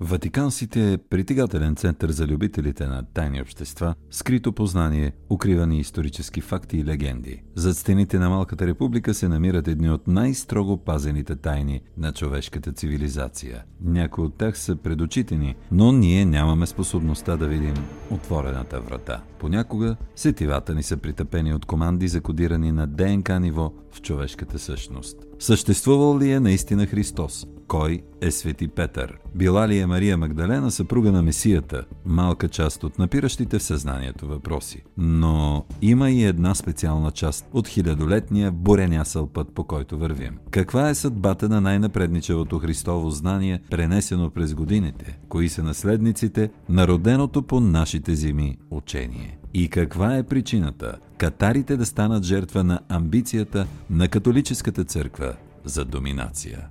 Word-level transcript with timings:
Ватикансите 0.00 0.92
е 0.92 0.98
притегателен 0.98 1.76
център 1.76 2.10
за 2.10 2.26
любителите 2.26 2.86
на 2.86 3.02
тайни 3.02 3.42
общества, 3.42 3.94
скрито 4.10 4.52
познание, 4.52 5.12
укривани 5.30 5.80
исторически 5.80 6.40
факти 6.40 6.78
и 6.78 6.84
легенди. 6.84 7.42
Зад 7.54 7.76
стените 7.76 8.18
на 8.18 8.30
Малката 8.30 8.66
република 8.66 9.14
се 9.14 9.28
намират 9.28 9.68
едни 9.68 9.90
от 9.90 10.06
най-строго 10.06 10.76
пазените 10.76 11.36
тайни 11.36 11.80
на 11.98 12.12
човешката 12.12 12.72
цивилизация. 12.72 13.64
Някои 13.80 14.24
от 14.24 14.34
тях 14.34 14.58
са 14.58 14.76
пред 14.76 15.00
очите 15.00 15.36
ни, 15.36 15.54
но 15.72 15.92
ние 15.92 16.24
нямаме 16.24 16.66
способността 16.66 17.36
да 17.36 17.46
видим 17.46 17.84
отворената 18.10 18.80
врата. 18.80 19.22
Понякога 19.38 19.96
сетивата 20.16 20.74
ни 20.74 20.82
са 20.82 20.96
притъпени 20.96 21.54
от 21.54 21.66
команди, 21.66 22.08
закодирани 22.08 22.72
на 22.72 22.86
ДНК 22.86 23.40
ниво 23.40 23.72
в 23.92 24.02
човешката 24.02 24.58
същност. 24.58 25.25
Съществувал 25.38 26.18
ли 26.18 26.30
е 26.30 26.40
наистина 26.40 26.86
Христос? 26.86 27.46
Кой 27.68 28.02
е 28.20 28.30
Свети 28.30 28.68
Петър? 28.68 29.18
Била 29.34 29.68
ли 29.68 29.78
е 29.78 29.86
Мария 29.86 30.16
Магдалена 30.16 30.70
съпруга 30.70 31.12
на 31.12 31.22
Месията? 31.22 31.84
Малка 32.06 32.48
част 32.48 32.84
от 32.84 32.98
напиращите 32.98 33.58
в 33.58 33.62
съзнанието 33.62 34.26
въпроси. 34.26 34.82
Но 34.98 35.64
има 35.82 36.10
и 36.10 36.24
една 36.24 36.54
специална 36.54 37.10
част 37.10 37.48
от 37.52 37.68
хилядолетния 37.68 38.52
буренясъл 38.52 39.26
път, 39.26 39.54
по 39.54 39.64
който 39.64 39.98
вървим. 39.98 40.38
Каква 40.50 40.88
е 40.88 40.94
съдбата 40.94 41.48
на 41.48 41.60
най-напредничевото 41.60 42.58
Христово 42.58 43.10
знание, 43.10 43.60
пренесено 43.70 44.30
през 44.30 44.54
годините? 44.54 45.18
Кои 45.28 45.48
са 45.48 45.62
наследниците 45.62 46.50
на 46.68 46.88
роденото 46.88 47.42
по 47.42 47.60
нашите 47.60 48.14
зими 48.14 48.58
учение? 48.70 49.38
И 49.58 49.70
каква 49.70 50.16
е 50.16 50.26
причината 50.26 50.98
катарите 51.18 51.76
да 51.76 51.86
станат 51.86 52.24
жертва 52.24 52.64
на 52.64 52.80
амбицията 52.88 53.66
на 53.90 54.08
католическата 54.08 54.84
църква 54.84 55.36
за 55.64 55.84
доминация? 55.84 56.68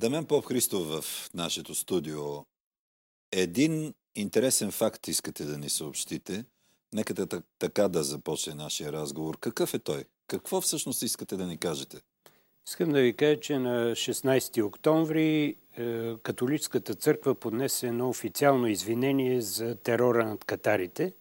Дамен 0.00 0.24
Поп 0.24 0.46
Христов 0.46 0.86
в 0.86 1.30
нашето 1.34 1.74
студио. 1.74 2.20
Един 3.32 3.94
интересен 4.16 4.70
факт 4.70 5.08
искате 5.08 5.44
да 5.44 5.58
ни 5.58 5.70
съобщите. 5.70 6.44
Нека 6.94 7.26
така 7.58 7.88
да 7.88 8.02
започне 8.02 8.54
нашия 8.54 8.92
разговор. 8.92 9.38
Какъв 9.40 9.74
е 9.74 9.78
той? 9.78 10.04
Какво 10.28 10.60
всъщност 10.60 11.02
искате 11.02 11.36
да 11.36 11.46
ни 11.46 11.58
кажете? 11.58 11.96
Искам 12.68 12.92
да 12.92 13.00
ви 13.00 13.12
кажа, 13.12 13.40
че 13.40 13.58
на 13.58 13.90
16 13.90 14.64
октомври 14.64 15.56
е, 15.76 16.16
католическата 16.16 16.94
църква 16.94 17.34
поднесе 17.34 17.86
едно 17.86 18.08
официално 18.08 18.66
извинение 18.66 19.40
за 19.40 19.74
терора 19.74 20.26
над 20.26 20.44
катарите, 20.44 21.12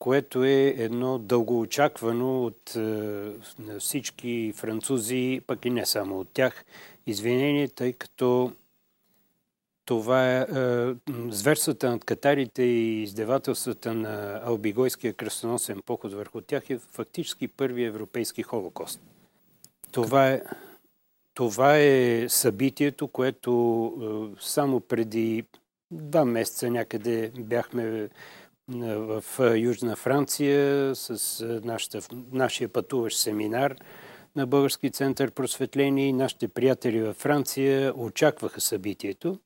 което 0.00 0.44
е 0.44 0.74
едно 0.78 1.18
дългоочаквано 1.18 2.44
от 2.44 2.76
е, 2.76 3.32
всички 3.78 4.52
французи, 4.56 5.40
пък 5.46 5.64
и 5.64 5.70
не 5.70 5.86
само 5.86 6.20
от 6.20 6.28
тях, 6.32 6.64
извинение, 7.06 7.68
тъй 7.68 7.92
като 7.92 8.52
това 9.84 10.30
е, 10.30 10.40
е 10.40 10.94
зверствата 11.28 11.90
над 11.90 12.04
катарите 12.04 12.62
и 12.62 13.02
издевателствата 13.02 13.94
на 13.94 14.40
Албигойския 14.44 15.12
кръстоносен 15.12 15.82
поход 15.86 16.12
върху 16.12 16.40
тях 16.40 16.70
е 16.70 16.78
фактически 16.78 17.48
първи 17.48 17.84
европейски 17.84 18.42
холокост. 18.42 19.00
Това 19.92 20.28
е, 20.28 20.42
това 21.34 21.78
е 21.78 22.28
събитието, 22.28 23.08
което 23.08 23.52
е, 24.36 24.40
само 24.40 24.80
преди 24.80 25.44
два 25.90 26.24
месеца 26.24 26.70
някъде 26.70 27.32
бяхме 27.38 28.08
в 28.78 29.24
Южна 29.56 29.96
Франция 29.96 30.94
с 30.94 31.44
нашата, 31.64 32.00
нашия 32.32 32.68
пътуващ 32.68 33.18
семинар– 33.18 33.74
на 34.36 34.46
Български 34.46 34.90
център 34.90 35.30
просветление 35.30 36.08
и 36.08 36.12
нашите 36.12 36.48
приятели 36.48 37.02
във 37.02 37.16
Франция 37.16 37.92
очакваха 37.96 38.60
събитието, 38.60 39.38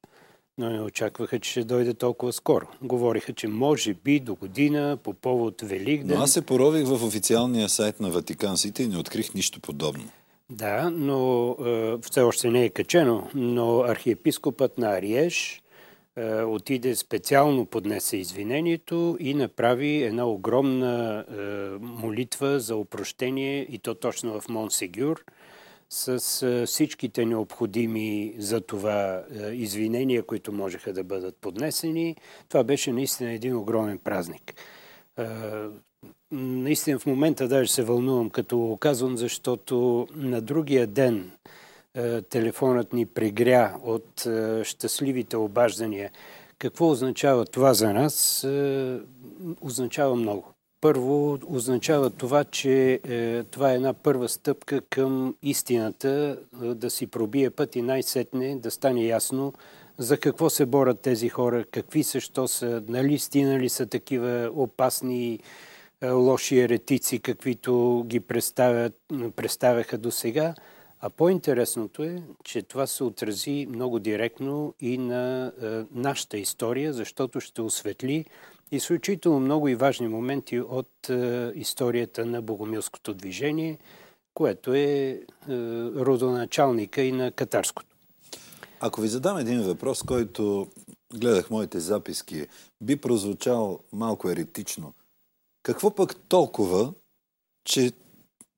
но 0.58 0.70
не 0.70 0.80
очакваха, 0.80 1.40
че 1.40 1.50
ще 1.50 1.64
дойде 1.64 1.94
толкова 1.94 2.32
скоро. 2.32 2.66
Говориха, 2.82 3.32
че 3.32 3.48
може 3.48 3.94
би 3.94 4.20
до 4.20 4.34
година 4.34 4.98
по 5.02 5.14
повод 5.14 5.60
Великден. 5.62 6.16
Но 6.16 6.22
аз 6.22 6.32
се 6.32 6.42
порових 6.42 6.86
в 6.86 7.04
официалния 7.04 7.68
сайт 7.68 8.00
на 8.00 8.10
Ватикансите 8.10 8.82
и 8.82 8.88
не 8.88 8.98
открих 8.98 9.34
нищо 9.34 9.60
подобно. 9.60 10.04
Да, 10.50 10.90
но 10.90 11.50
е, 11.66 11.94
все 12.02 12.20
още 12.20 12.50
не 12.50 12.64
е 12.64 12.70
качено, 12.70 13.28
но 13.34 13.80
архиепископът 13.80 14.78
на 14.78 14.96
Ариеш 14.96 15.62
отиде 16.46 16.94
специално 16.94 17.66
поднесе 17.66 18.16
извинението 18.16 19.16
и 19.20 19.34
направи 19.34 20.02
една 20.02 20.26
огромна 20.26 21.24
е, 21.28 21.34
молитва 21.80 22.60
за 22.60 22.76
опрощение 22.76 23.66
и 23.70 23.78
то 23.78 23.94
точно 23.94 24.40
в 24.40 24.48
Монсегюр 24.48 25.24
с 25.88 26.42
е, 26.42 26.66
всичките 26.66 27.26
необходими 27.26 28.34
за 28.38 28.60
това 28.60 29.24
извинения, 29.52 30.22
които 30.22 30.52
можеха 30.52 30.92
да 30.92 31.04
бъдат 31.04 31.36
поднесени. 31.36 32.16
Това 32.48 32.64
беше 32.64 32.92
наистина 32.92 33.32
един 33.32 33.56
огромен 33.56 33.98
празник. 33.98 34.54
Наистина 36.30 36.98
в 36.98 37.06
момента 37.06 37.48
даже 37.48 37.72
се 37.72 37.82
вълнувам, 37.82 38.30
като 38.30 38.58
го 38.58 38.76
казвам, 38.76 39.16
защото 39.16 40.06
на 40.14 40.40
другия 40.40 40.86
ден 40.86 41.16
е, 41.18 41.30
телефонът 42.30 42.92
ни 42.92 43.06
прегря 43.06 43.76
от 43.84 44.26
е, 44.26 44.64
щастливите 44.64 45.36
обаждания. 45.36 46.10
Какво 46.58 46.90
означава 46.90 47.44
това 47.44 47.74
за 47.74 47.92
нас? 47.92 48.44
Е, 48.44 48.98
означава 49.60 50.16
много. 50.16 50.44
Първо, 50.80 51.38
означава 51.46 52.10
това, 52.10 52.44
че 52.44 53.00
това 53.50 53.72
е 53.72 53.74
една 53.74 53.92
първа 53.92 54.28
стъпка 54.28 54.80
към 54.80 55.34
истината, 55.42 56.38
да 56.62 56.90
си 56.90 57.06
пробие 57.06 57.50
път 57.50 57.76
и 57.76 57.82
най-сетне 57.82 58.56
да 58.56 58.70
стане 58.70 59.04
ясно 59.04 59.52
за 59.98 60.18
какво 60.18 60.50
се 60.50 60.66
борят 60.66 61.00
тези 61.00 61.28
хора, 61.28 61.64
какви 61.70 62.02
са, 62.02 62.20
що 62.20 62.48
са, 62.48 62.82
нали 62.88 63.18
стинали 63.18 63.68
са 63.68 63.86
такива 63.86 64.50
опасни 64.54 65.38
лоши 66.04 66.58
еретици, 66.58 67.18
каквито 67.18 68.04
ги 68.06 68.20
представяха 69.36 69.98
до 69.98 70.10
сега. 70.10 70.54
А 71.06 71.10
по-интересното 71.10 72.02
е, 72.02 72.22
че 72.44 72.62
това 72.62 72.86
се 72.86 73.04
отрази 73.04 73.66
много 73.70 73.98
директно 73.98 74.74
и 74.80 74.98
на 74.98 75.52
е, 75.62 75.84
нашата 75.92 76.38
история, 76.38 76.92
защото 76.92 77.40
ще 77.40 77.62
осветли 77.62 78.24
изключително 78.70 79.40
много 79.40 79.68
и 79.68 79.74
важни 79.74 80.08
моменти 80.08 80.60
от 80.60 81.08
е, 81.10 81.52
историята 81.54 82.26
на 82.26 82.42
Богомилското 82.42 83.14
движение, 83.14 83.78
което 84.34 84.74
е, 84.74 84.80
е 84.80 85.20
родоначалника 85.94 87.02
и 87.02 87.12
на 87.12 87.32
катарското. 87.32 87.96
Ако 88.80 89.00
ви 89.00 89.08
задам 89.08 89.38
един 89.38 89.62
въпрос, 89.62 90.02
който 90.02 90.66
гледах 91.14 91.50
моите 91.50 91.80
записки, 91.80 92.46
би 92.82 92.96
прозвучал 92.96 93.80
малко 93.92 94.30
еретично. 94.30 94.92
Какво 95.62 95.94
пък 95.94 96.16
толкова, 96.28 96.92
че 97.64 97.92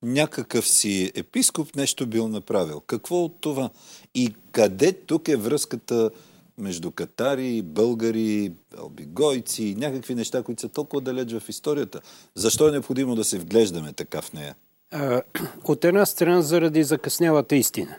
някакъв 0.02 0.68
си 0.68 1.12
епископ 1.14 1.76
нещо 1.76 2.06
бил 2.06 2.28
направил. 2.28 2.80
Какво 2.80 3.24
от 3.24 3.36
това? 3.40 3.70
И 4.14 4.34
къде 4.52 4.92
тук 4.92 5.28
е 5.28 5.36
връзката 5.36 6.10
между 6.58 6.90
катари, 6.90 7.62
българи, 7.62 8.52
албигойци, 8.78 9.74
някакви 9.78 10.14
неща, 10.14 10.42
които 10.42 10.60
са 10.60 10.68
толкова 10.68 11.00
далеч 11.00 11.32
в 11.32 11.48
историята? 11.48 12.00
Защо 12.34 12.68
е 12.68 12.72
необходимо 12.72 13.14
да 13.14 13.24
се 13.24 13.38
вглеждаме 13.38 13.92
така 13.92 14.22
в 14.22 14.32
нея? 14.32 14.54
От 15.64 15.84
една 15.84 16.06
страна 16.06 16.42
заради 16.42 16.82
закъснялата 16.82 17.56
истина. 17.56 17.96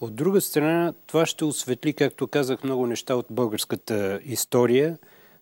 От 0.00 0.14
друга 0.14 0.40
страна, 0.40 0.92
това 1.06 1.26
ще 1.26 1.44
осветли, 1.44 1.92
както 1.92 2.26
казах, 2.26 2.64
много 2.64 2.86
неща 2.86 3.14
от 3.14 3.26
българската 3.30 4.20
история. 4.24 4.98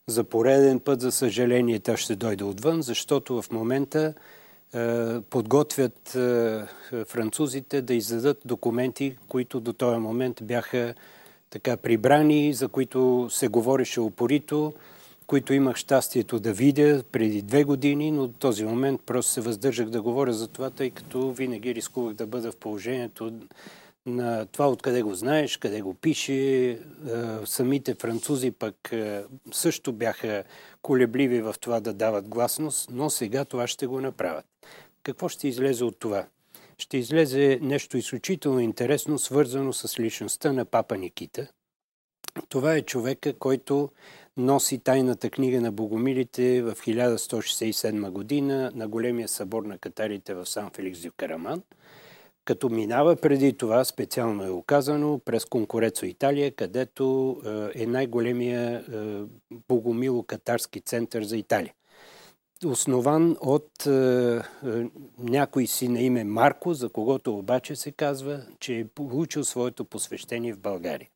За 0.07 0.25
пореден 0.25 0.81
път, 0.81 1.01
за 1.01 1.13
съжаление, 1.13 1.81
тя 1.81 1.97
ще 1.97 2.17
дойде 2.17 2.45
отвън, 2.45 2.83
защото 2.83 3.43
в 3.43 3.51
момента 3.51 4.15
подготвят 5.31 6.15
е, 6.15 6.63
французите 7.05 7.83
да 7.83 7.95
издадат 7.95 8.41
документи, 8.45 9.17
които 9.29 9.61
до 9.61 9.73
този 9.73 9.99
момент 9.99 10.41
бяха 10.43 10.95
така 11.51 11.77
прибрани, 11.77 12.55
за 12.55 12.69
които 12.69 13.29
се 13.31 13.49
говореше 13.49 14.01
упорито, 14.01 14.73
които 15.27 15.55
имах 15.55 15.77
щастието 15.77 16.41
да 16.41 16.53
видя 16.53 17.03
преди 17.13 17.43
две 17.43 17.65
години, 17.65 18.11
но 18.11 18.27
до 18.27 18.39
този 18.39 18.65
момент 18.65 19.01
просто 19.07 19.33
се 19.33 19.41
въздържах 19.41 19.89
да 19.89 20.03
говоря 20.03 20.33
за 20.33 20.49
това, 20.49 20.71
тъй 20.71 20.91
като 20.91 21.31
винаги 21.31 21.75
рискувах 21.75 22.15
да 22.15 22.27
бъда 22.27 22.53
в 22.53 22.57
положението 22.57 23.33
на 24.07 24.47
това 24.47 24.69
откъде 24.69 25.03
го 25.03 25.15
знаеш, 25.15 25.57
къде 25.57 25.81
го 25.81 25.95
пише. 25.95 26.71
Е, 26.71 26.79
самите 27.45 27.95
французи 27.95 28.51
пък 28.51 28.93
също 29.53 29.93
бяха 29.93 30.45
колебливи 30.83 31.41
в 31.41 31.55
това 31.61 31.81
да 31.81 31.93
дават 31.93 32.29
гласност, 32.29 32.91
но 32.93 33.11
сега 33.11 33.45
това 33.45 33.67
ще 33.67 33.87
го 33.87 34.01
направят. 34.01 34.47
Какво 35.03 35.29
ще 35.29 35.49
излезе 35.49 35.85
от 35.85 35.99
това? 35.99 36.27
Ще 36.79 36.97
излезе 36.97 37.59
нещо 37.63 37.99
изключително 37.99 38.61
интересно, 38.61 39.19
свързано 39.19 39.73
с 39.73 39.99
личността 39.99 40.53
на 40.53 40.65
папа 40.65 40.97
Никита. 40.97 41.49
Това 42.49 42.75
е 42.75 42.83
човека, 42.83 43.33
който 43.33 43.91
носи 44.37 44.79
тайната 44.79 45.31
книга 45.31 45.61
на 45.61 45.73
богомилите 45.73 46.63
в 46.63 46.75
1167 46.75 48.11
година 48.11 48.73
на 48.75 48.89
големия 48.89 49.29
събор 49.29 49.63
на 49.63 49.79
катарите 49.79 50.35
в 50.35 50.47
Сан 50.47 50.71
Феликс 50.71 51.01
дю 51.01 51.11
Караман. 51.17 51.63
Като 52.45 52.69
минава 52.69 53.17
преди 53.17 53.53
това, 53.53 53.85
специално 53.85 54.45
е 54.45 54.51
оказано, 54.51 55.21
през 55.25 55.45
Конкурецо 55.45 56.07
Италия, 56.07 56.55
където 56.55 57.37
е 57.75 57.87
най-големия 57.87 58.85
богомило-катарски 59.69 60.85
център 60.85 61.23
за 61.23 61.37
Италия. 61.37 61.75
Основан 62.67 63.37
от 63.41 63.87
е, 63.87 64.41
някой 65.19 65.67
си 65.67 65.89
на 65.89 66.01
име 66.01 66.25
Марко, 66.25 66.75
за 66.75 66.89
когото 66.89 67.39
обаче 67.39 67.77
се 67.77 67.93
казва, 67.93 68.47
че 68.61 68.79
е 68.79 68.85
получил 68.85 69.45
своето 69.45 69.85
посвещение 69.85 70.53
в 70.53 70.59
България. 70.59 71.09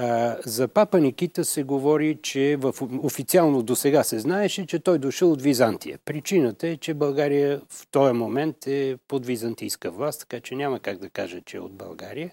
А, 0.00 0.36
за 0.46 0.68
папа 0.68 1.00
Никита 1.00 1.44
се 1.44 1.62
говори, 1.62 2.18
че 2.22 2.56
в, 2.56 2.74
официално 3.02 3.62
до 3.62 3.76
сега 3.76 4.04
се 4.04 4.18
знаеше, 4.18 4.66
че 4.66 4.78
той 4.78 4.98
дошъл 4.98 5.32
от 5.32 5.42
Византия. 5.42 5.98
Причината 6.04 6.68
е, 6.68 6.76
че 6.76 6.94
България 6.94 7.60
в 7.68 7.86
този 7.90 8.12
момент 8.12 8.66
е 8.66 8.98
под 9.08 9.26
византийска 9.26 9.90
власт, 9.90 10.20
така 10.20 10.40
че 10.40 10.54
няма 10.54 10.80
как 10.80 10.98
да 10.98 11.10
кажа, 11.10 11.40
че 11.40 11.56
е 11.56 11.60
от 11.60 11.72
България. 11.72 12.30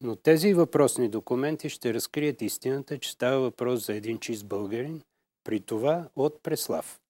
Но 0.00 0.16
тези 0.16 0.54
въпросни 0.54 1.08
документи 1.08 1.68
ще 1.68 1.94
разкрият 1.94 2.42
истината, 2.42 2.98
че 2.98 3.10
става 3.10 3.40
въпрос 3.40 3.86
за 3.86 3.94
един 3.94 4.18
чист 4.18 4.46
българин, 4.46 5.00
при 5.44 5.60
това 5.60 6.04
от 6.16 6.42
Преслав. 6.42 7.00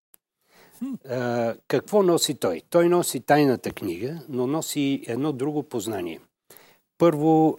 А, 1.09 1.55
какво 1.69 2.03
носи 2.03 2.35
той? 2.35 2.63
Той 2.71 2.89
носи 2.89 3.21
тайната 3.21 3.71
книга, 3.71 4.21
но 4.29 4.47
носи 4.47 5.05
едно 5.07 5.33
друго 5.33 5.63
познание. 5.63 6.21
Първо 6.99 7.59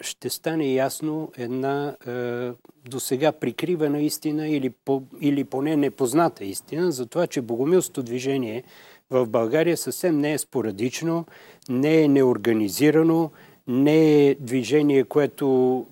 ще 0.00 0.30
стане 0.30 0.72
ясно 0.72 1.32
една 1.36 1.96
до 2.88 3.00
сега 3.00 3.32
прикривана 3.32 4.00
истина 4.00 4.48
или, 4.48 4.70
по, 4.70 5.02
или 5.20 5.44
поне 5.44 5.76
непозната 5.76 6.44
истина 6.44 6.92
за 6.92 7.06
това, 7.06 7.26
че 7.26 7.40
богомилското 7.40 8.02
движение 8.02 8.62
в 9.10 9.26
България 9.26 9.76
съвсем 9.76 10.18
не 10.20 10.32
е 10.32 10.38
спорадично, 10.38 11.26
не 11.68 12.02
е 12.02 12.08
неорганизирано, 12.08 13.30
не 13.66 14.26
е 14.26 14.34
движение, 14.34 15.04
което 15.04 15.86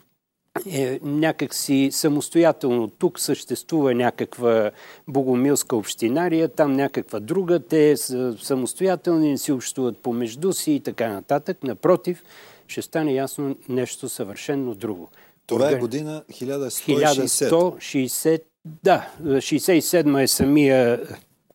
е 0.72 1.00
някакси 1.02 1.88
самостоятелно. 1.92 2.88
Тук 2.88 3.20
съществува 3.20 3.94
някаква 3.94 4.70
богомилска 5.08 5.76
общинария, 5.76 6.48
там 6.48 6.72
някаква 6.72 7.20
друга, 7.20 7.60
те 7.60 7.96
са 7.96 8.36
самостоятелни, 8.38 9.38
си 9.38 9.52
общуват 9.52 9.98
помежду 9.98 10.52
си 10.52 10.72
и 10.72 10.80
така 10.80 11.08
нататък. 11.08 11.62
Напротив, 11.62 12.22
ще 12.68 12.82
стане 12.82 13.12
ясно 13.12 13.56
нещо 13.68 14.08
съвършенно 14.08 14.74
друго. 14.74 15.08
Това 15.46 15.70
е 15.70 15.74
година 15.74 16.24
1160. 16.32 17.78
1160, 17.78 18.42
да, 18.64 19.08
67 19.22 20.22
е 20.22 20.26
самия, 20.26 21.00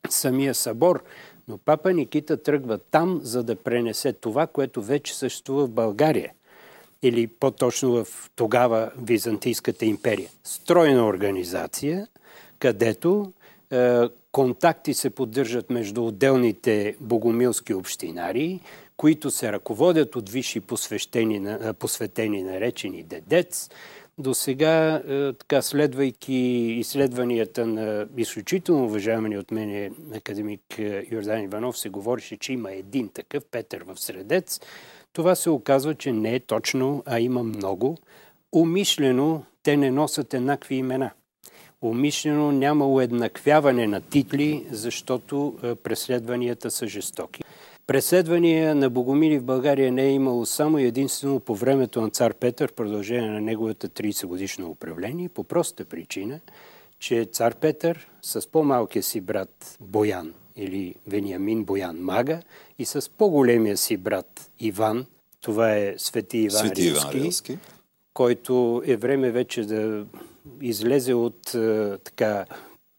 самия 0.09 0.55
събор, 0.55 1.03
но 1.47 1.57
папа 1.57 1.93
Никита 1.93 2.43
тръгва 2.43 2.77
там, 2.77 3.19
за 3.23 3.43
да 3.43 3.55
пренесе 3.55 4.13
това, 4.13 4.47
което 4.47 4.81
вече 4.81 5.17
съществува 5.17 5.65
в 5.65 5.71
България. 5.71 6.31
Или 7.01 7.27
по-точно 7.27 8.05
в 8.05 8.29
тогава 8.35 8.91
Византийската 9.01 9.85
империя. 9.85 10.29
Стройна 10.43 11.05
организация, 11.05 12.07
където 12.59 13.33
е, 13.71 14.01
контакти 14.31 14.93
се 14.93 15.09
поддържат 15.09 15.69
между 15.69 16.05
отделните 16.05 16.95
богомилски 16.99 17.73
общинари, 17.73 18.59
които 18.99 19.31
се 19.31 19.51
ръководят 19.51 20.15
от 20.15 20.29
висши 20.29 20.59
посветени, 20.59 21.57
посветени 21.79 22.43
наречени 22.43 23.03
дедец. 23.03 23.69
До 24.17 24.33
сега, 24.33 25.03
така, 25.39 25.61
следвайки 25.61 26.33
изследванията 26.79 27.65
на 27.65 28.07
изключително 28.17 28.85
уважавани 28.85 29.37
от 29.37 29.51
мен 29.51 29.95
академик 30.15 30.61
Йордан 31.11 31.43
Иванов, 31.43 31.77
се 31.77 31.89
говореше, 31.89 32.37
че 32.37 32.53
има 32.53 32.71
един 32.71 33.09
такъв, 33.09 33.43
Петър 33.51 33.83
в 33.83 33.99
Средец. 33.99 34.59
Това 35.13 35.35
се 35.35 35.49
оказва, 35.49 35.95
че 35.95 36.11
не 36.11 36.35
е 36.35 36.39
точно, 36.39 37.03
а 37.05 37.19
има 37.19 37.43
много. 37.43 37.97
Умишлено 38.51 39.43
те 39.63 39.77
не 39.77 39.91
носят 39.91 40.33
еднакви 40.33 40.75
имена. 40.75 41.11
Умишлено 41.81 42.51
няма 42.51 42.87
уеднаквяване 42.87 43.87
на 43.87 44.01
титли, 44.01 44.65
защото 44.71 45.57
преследванията 45.83 46.71
са 46.71 46.87
жестоки. 46.87 47.43
Преследвания 47.89 48.75
на 48.75 48.89
богомили 48.89 49.39
в 49.39 49.43
България 49.43 49.91
не 49.91 50.03
е 50.03 50.11
имало 50.11 50.45
само 50.45 50.77
единствено 50.77 51.39
по 51.39 51.55
времето 51.55 52.01
на 52.01 52.09
цар 52.09 52.33
Петър 52.33 52.73
продължение 52.73 53.29
на 53.29 53.41
неговата 53.41 53.89
30 53.89 54.25
годишно 54.25 54.69
управление, 54.69 55.29
по 55.29 55.43
проста 55.43 55.85
причина, 55.85 56.39
че 56.99 57.25
цар 57.31 57.55
Петър 57.55 58.07
с 58.21 58.51
по-малкия 58.51 59.03
си 59.03 59.21
брат 59.21 59.77
Боян 59.81 60.33
или 60.55 60.95
Вениамин 61.07 61.63
Боян 61.63 61.97
Мага 61.97 62.41
и 62.79 62.85
с 62.85 63.09
по-големия 63.09 63.77
си 63.77 63.97
брат 63.97 64.51
Иван, 64.59 65.05
това 65.41 65.75
е 65.75 65.95
Свети 65.97 66.37
Иван, 66.37 66.59
Свети 66.59 66.87
Иван 66.87 67.11
Рилски, 67.11 67.57
който 68.13 68.83
е 68.85 68.97
време 68.97 69.31
вече 69.31 69.65
да 69.65 70.05
излезе 70.61 71.13
от 71.13 71.41
така 72.03 72.45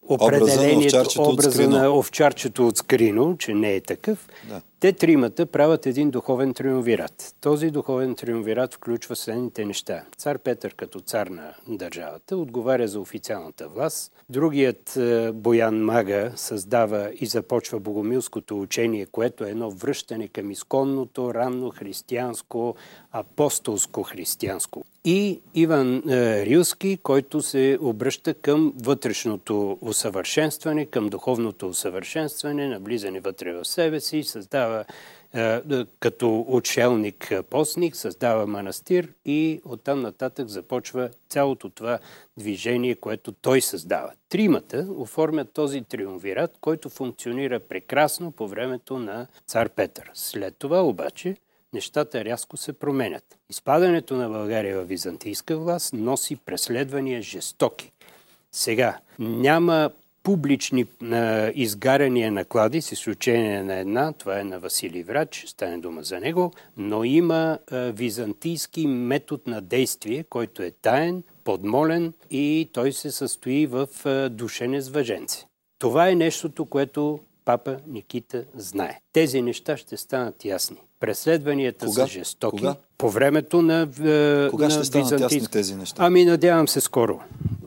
определението, 0.08 1.04
образа 1.18 1.68
на 1.68 1.98
овчарчето 1.98 2.68
от 2.68 2.76
Скрино, 2.76 3.36
че 3.38 3.54
не 3.54 3.74
е 3.74 3.80
такъв, 3.80 4.28
да. 4.48 4.60
Те 4.80 4.92
тримата 4.92 5.46
правят 5.46 5.86
един 5.86 6.10
духовен 6.10 6.54
триумвират. 6.54 7.34
Този 7.40 7.70
духовен 7.70 8.14
триумвират 8.14 8.74
включва 8.74 9.16
следните 9.16 9.64
неща. 9.64 10.04
Цар 10.16 10.38
Петър 10.38 10.74
като 10.74 11.00
цар 11.00 11.26
на 11.26 11.54
държавата 11.68 12.36
отговаря 12.36 12.88
за 12.88 13.00
официалната 13.00 13.68
власт. 13.68 14.12
Другият 14.30 14.96
е, 14.96 15.32
Боян 15.32 15.84
Мага 15.84 16.32
създава 16.36 17.10
и 17.20 17.26
започва 17.26 17.80
богомилското 17.80 18.60
учение, 18.60 19.06
което 19.06 19.44
е 19.44 19.50
едно 19.50 19.70
връщане 19.70 20.28
към 20.28 20.50
изконното, 20.50 21.34
ранно 21.34 21.70
християнско, 21.70 22.74
апостолско 23.12 24.02
християнско. 24.02 24.84
И 25.04 25.40
Иван 25.54 26.02
е, 26.08 26.46
Рилски, 26.46 26.98
който 27.02 27.42
се 27.42 27.78
обръща 27.80 28.34
към 28.34 28.74
вътрешното 28.76 29.78
усъвършенстване, 29.80 30.86
към 30.86 31.08
духовното 31.08 31.68
усъвършенстване, 31.68 32.68
наблизане 32.68 33.20
вътре 33.20 33.52
в 33.52 33.64
себе 33.64 34.00
си, 34.00 34.22
създава 34.22 34.69
е, 35.34 35.60
като 36.00 36.44
отшелник 36.48 37.32
постник, 37.50 37.96
създава 37.96 38.46
манастир 38.46 39.08
и 39.24 39.60
оттам 39.64 40.00
нататък 40.00 40.48
започва 40.48 41.10
цялото 41.28 41.70
това 41.70 41.98
движение, 42.36 42.94
което 42.94 43.32
той 43.32 43.60
създава. 43.60 44.12
Тримата 44.28 44.86
оформят 44.96 45.52
този 45.52 45.82
триумвират, 45.82 46.56
който 46.60 46.88
функционира 46.88 47.60
прекрасно 47.60 48.32
по 48.32 48.48
времето 48.48 48.98
на 48.98 49.26
цар 49.46 49.68
Петър. 49.68 50.10
След 50.14 50.56
това 50.56 50.82
обаче 50.82 51.36
нещата 51.72 52.24
рязко 52.24 52.56
се 52.56 52.72
променят. 52.72 53.38
Изпадането 53.50 54.16
на 54.16 54.28
България 54.28 54.80
в 54.80 54.84
византийска 54.84 55.58
власт 55.58 55.92
носи 55.92 56.36
преследвания 56.36 57.22
жестоки. 57.22 57.92
Сега, 58.52 58.98
няма 59.18 59.90
публични 60.22 60.86
а, 61.02 61.50
изгаряния 61.54 62.32
на 62.32 62.44
клади, 62.44 62.82
с 62.82 62.92
изключение 62.92 63.62
на 63.62 63.74
една, 63.74 64.12
това 64.12 64.40
е 64.40 64.44
на 64.44 64.58
Василий 64.58 65.02
Врач, 65.02 65.44
стане 65.46 65.78
дума 65.78 66.02
за 66.02 66.20
него, 66.20 66.52
но 66.76 67.04
има 67.04 67.58
а, 67.70 67.76
византийски 67.76 68.86
метод 68.86 69.42
на 69.46 69.60
действие, 69.60 70.24
който 70.24 70.62
е 70.62 70.70
таен, 70.70 71.22
подмолен 71.44 72.12
и 72.30 72.70
той 72.72 72.92
се 72.92 73.10
състои 73.10 73.66
в 73.66 73.88
а, 74.04 74.28
душене 74.28 74.80
с 74.80 74.88
въженци. 74.88 75.46
Това 75.78 76.08
е 76.08 76.14
нещото, 76.14 76.64
което 76.64 77.20
папа 77.44 77.76
Никита 77.86 78.44
знае. 78.54 79.00
Тези 79.12 79.42
неща 79.42 79.76
ще 79.76 79.96
станат 79.96 80.44
ясни. 80.44 80.78
Преследванията 81.00 81.86
Кога? 81.86 82.02
са 82.02 82.06
жестоки. 82.06 82.56
Кога? 82.56 82.74
По 82.98 83.10
времето 83.10 83.62
на 83.62 83.88
е, 84.04 84.48
Кога 84.50 84.64
на 84.64 84.70
ще 84.70 84.84
станат 84.84 85.10
Византийск... 85.10 85.32
ясни 85.32 85.48
тези 85.48 85.74
неща? 85.74 85.96
Ами 85.98 86.24
надявам 86.24 86.68
се 86.68 86.80
скоро. 86.80 87.20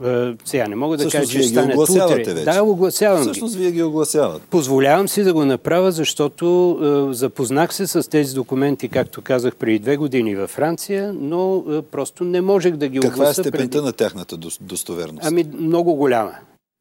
Е, 0.05 0.33
сега 0.45 0.67
не 0.67 0.75
мога 0.75 0.97
да 0.97 1.03
кажа, 1.03 1.27
че 1.27 1.39
ще 1.39 1.47
стане 1.47 1.75
утре. 1.77 2.15
Вече. 2.15 2.43
Да, 2.43 2.63
огласявам 2.63 3.21
Всъщност 3.21 3.55
вие 3.55 3.71
ги 3.71 3.83
огласявате. 3.83 4.45
Позволявам 4.49 5.07
си 5.07 5.23
да 5.23 5.33
го 5.33 5.45
направя, 5.45 5.91
защото 5.91 6.77
е, 7.11 7.13
запознах 7.13 7.73
се 7.73 7.87
с 7.87 8.09
тези 8.09 8.35
документи, 8.35 8.89
както 8.89 9.21
казах, 9.21 9.55
преди 9.55 9.79
две 9.79 9.97
години 9.97 10.35
във 10.35 10.49
Франция, 10.49 11.13
но 11.13 11.63
е, 11.71 11.81
просто 11.81 12.23
не 12.23 12.41
можех 12.41 12.75
да 12.75 12.87
ги 12.87 12.99
Каква 12.99 13.15
оглася. 13.15 13.43
Каква 13.43 13.47
е 13.47 13.51
степента 13.51 13.77
преди... 13.77 13.85
на 13.85 13.93
тяхната 13.93 14.37
достоверност? 14.61 15.27
Ами 15.27 15.45
много 15.59 15.95
голяма. 15.95 16.31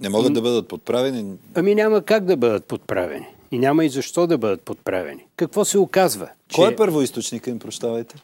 Не 0.00 0.08
могат 0.08 0.32
да 0.32 0.40
бъдат 0.42 0.68
подправени? 0.68 1.24
Ами 1.54 1.74
няма 1.74 2.02
как 2.02 2.24
да 2.24 2.36
бъдат 2.36 2.64
подправени. 2.64 3.26
И 3.52 3.58
няма 3.58 3.84
и 3.84 3.88
защо 3.88 4.26
да 4.26 4.38
бъдат 4.38 4.62
подправени. 4.62 5.26
Какво 5.36 5.64
се 5.64 5.78
оказва? 5.78 6.28
Кой 6.54 6.68
че... 6.68 6.72
е 6.72 6.76
първоисточника 6.76 7.50
им, 7.50 7.58
прощавайте? 7.58 8.14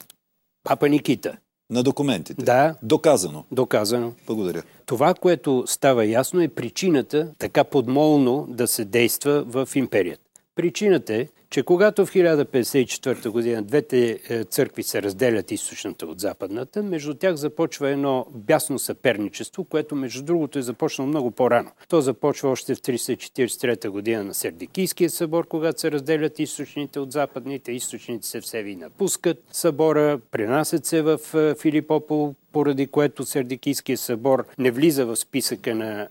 Папа 0.65 0.89
Никита. 0.89 1.37
На 1.71 1.83
документите? 1.83 2.45
Да. 2.45 2.75
Доказано? 2.83 3.45
Доказано. 3.53 4.13
Благодаря. 4.27 4.63
Това, 4.87 5.15
което 5.15 5.65
става 5.67 6.07
ясно 6.07 6.41
е 6.41 6.49
причината 6.49 7.29
така 7.39 7.65
подмолно 7.65 8.47
да 8.49 8.67
се 8.67 8.85
действа 8.85 9.45
в 9.47 9.69
империята. 9.75 10.23
Причината 10.55 11.15
е, 11.15 11.29
че 11.51 11.63
когато 11.63 12.07
в 12.07 12.13
1054 12.13 13.29
година 13.29 13.63
двете 13.63 14.21
е, 14.29 14.45
църкви 14.45 14.83
се 14.83 15.03
разделят 15.03 15.51
източната 15.51 16.07
от 16.07 16.21
западната, 16.21 16.83
между 16.83 17.15
тях 17.15 17.35
започва 17.35 17.91
едно 17.91 18.27
бясно 18.35 18.79
съперничество, 18.79 19.65
което 19.65 19.97
между 19.97 20.23
другото 20.23 20.59
е 20.59 20.63
започнало 20.63 21.09
много 21.09 21.31
по-рано. 21.31 21.71
То 21.89 22.01
започва 22.01 22.51
още 22.51 22.75
в 22.75 22.79
343 22.79 23.89
година 23.89 24.25
на 24.25 24.35
Сердикийския 24.35 25.11
събор, 25.11 25.47
когато 25.47 25.81
се 25.81 25.91
разделят 25.91 26.39
източните 26.39 27.01
от 27.01 27.13
западните. 27.13 27.73
Източните 27.73 28.27
се 28.27 28.41
все 28.41 28.63
ви 28.63 28.77
напускат 28.77 29.45
събора, 29.53 30.21
пренасят 30.31 30.87
се 30.87 31.03
в 31.03 31.19
е, 31.35 31.55
Филипопол, 31.61 32.35
поради 32.59 32.87
което 32.87 33.25
Сердикийския 33.25 33.99
събор 33.99 34.47
не 34.59 34.71
влиза 34.71 35.07
в 35.07 35.17
списъка 35.17 35.75
на 35.75 36.01
е, 36.03 36.09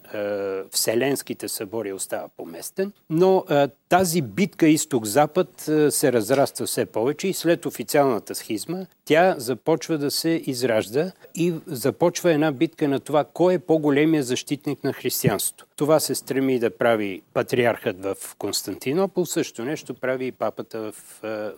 Вселенските 0.71 1.47
събори, 1.47 1.93
остава 1.93 2.27
поместен. 2.37 2.91
Но 3.09 3.45
е, 3.49 3.67
тази 3.89 4.21
битка 4.21 4.67
изток-запад 4.67 5.67
е, 5.67 5.91
се 5.91 6.13
разраства 6.13 6.65
все 6.65 6.85
повече 6.85 7.27
и 7.27 7.33
след 7.33 7.65
официалната 7.65 8.35
схизма 8.35 8.85
тя 9.05 9.35
започва 9.37 9.97
да 9.97 10.11
се 10.11 10.43
изражда 10.45 11.11
и 11.35 11.53
започва 11.65 12.31
една 12.31 12.51
битка 12.51 12.87
на 12.87 12.99
това 12.99 13.23
кой 13.23 13.53
е 13.53 13.59
по-големия 13.59 14.23
защитник 14.23 14.83
на 14.83 14.93
християнството. 14.93 15.65
Това 15.75 15.99
се 15.99 16.15
стреми 16.15 16.59
да 16.59 16.77
прави 16.77 17.21
патриархът 17.33 18.03
в 18.03 18.15
Константинопол, 18.37 19.25
също 19.25 19.65
нещо 19.65 19.93
прави 19.93 20.25
и 20.25 20.31
папата 20.31 20.91
в, 20.91 20.93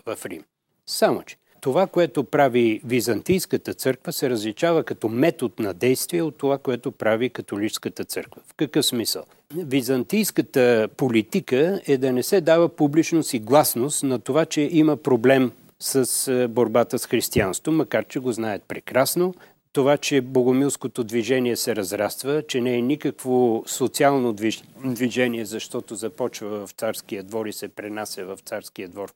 в 0.06 0.26
Рим. 0.26 0.44
Само, 0.86 1.22
че 1.22 1.36
това, 1.60 1.86
което 1.86 2.24
прави 2.24 2.80
Византийската 2.84 3.74
църква, 3.74 4.12
се 4.12 4.30
различава 4.30 4.84
като 4.84 5.08
метод 5.08 5.54
на 5.58 5.74
действие 5.74 6.22
от 6.22 6.38
това, 6.38 6.58
което 6.58 6.92
прави 6.92 7.30
католическата 7.30 8.04
църква. 8.04 8.42
В 8.46 8.54
какъв 8.54 8.86
смисъл? 8.86 9.22
Византийската 9.54 10.88
политика 10.96 11.80
е 11.86 11.96
да 11.96 12.12
не 12.12 12.22
се 12.22 12.40
дава 12.40 12.68
публичност 12.68 13.34
и 13.34 13.38
гласност 13.38 14.02
на 14.02 14.18
това, 14.18 14.46
че 14.46 14.68
има 14.72 14.96
проблем 14.96 15.52
с 15.80 16.28
е, 16.32 16.48
борбата 16.48 16.98
с 16.98 17.06
християнство, 17.06 17.72
макар 17.72 18.04
че 18.04 18.18
го 18.18 18.32
знаят 18.32 18.62
прекрасно 18.68 19.34
това, 19.72 19.96
че 19.96 20.20
богомилското 20.20 21.04
движение 21.04 21.56
се 21.56 21.76
разраства, 21.76 22.42
че 22.48 22.60
не 22.60 22.74
е 22.74 22.82
никакво 22.82 23.62
социално 23.66 24.36
движение, 24.84 25.44
защото 25.44 25.94
започва 25.94 26.66
в 26.66 26.70
царския 26.70 27.22
двор 27.22 27.46
и 27.46 27.52
се 27.52 27.68
пренася 27.68 28.24
в 28.24 28.38
царския 28.44 28.88
двор 28.88 29.12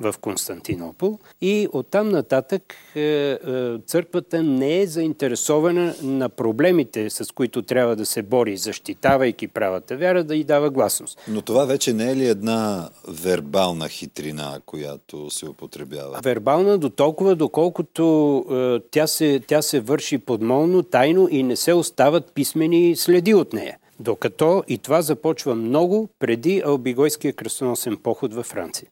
в 0.00 0.14
Константинопол. 0.20 1.18
И 1.40 1.68
оттам 1.72 2.08
нататък 2.08 2.74
е, 2.94 3.00
е, 3.00 3.38
църквата 3.86 4.42
не 4.42 4.80
е 4.80 4.86
заинтересована 4.86 5.94
на 6.02 6.28
проблемите, 6.28 7.10
с 7.10 7.34
които 7.34 7.62
трябва 7.62 7.96
да 7.96 8.06
се 8.06 8.22
бори, 8.22 8.56
защитавайки 8.56 9.48
правата 9.48 9.96
вяра, 9.96 10.24
да 10.24 10.36
й 10.36 10.44
дава 10.44 10.70
гласност. 10.70 11.20
Но 11.28 11.42
това 11.42 11.64
вече 11.64 11.92
не 11.92 12.10
е 12.10 12.16
ли 12.16 12.26
една 12.26 12.88
вербална 13.08 13.88
хитрина, 13.88 14.60
която 14.66 15.30
се 15.30 15.48
употребява? 15.48 16.20
Вербална 16.22 16.78
до 16.78 16.90
толкова, 16.90 17.36
доколкото 17.36 18.44
е, 18.50 18.88
тя 18.90 19.06
се 19.06 19.40
тя 19.52 19.62
се 19.62 19.80
върши 19.80 20.18
подмолно, 20.18 20.82
тайно 20.82 21.28
и 21.30 21.42
не 21.42 21.56
се 21.56 21.72
остават 21.72 22.32
писмени 22.32 22.96
следи 22.96 23.34
от 23.34 23.52
нея. 23.52 23.78
Докато 24.00 24.64
и 24.68 24.78
това 24.78 25.02
започва 25.02 25.54
много 25.54 26.08
преди 26.18 26.62
Албигойския 26.66 27.32
кръстоносен 27.32 27.96
поход 27.96 28.34
във 28.34 28.46
Франция. 28.46 28.88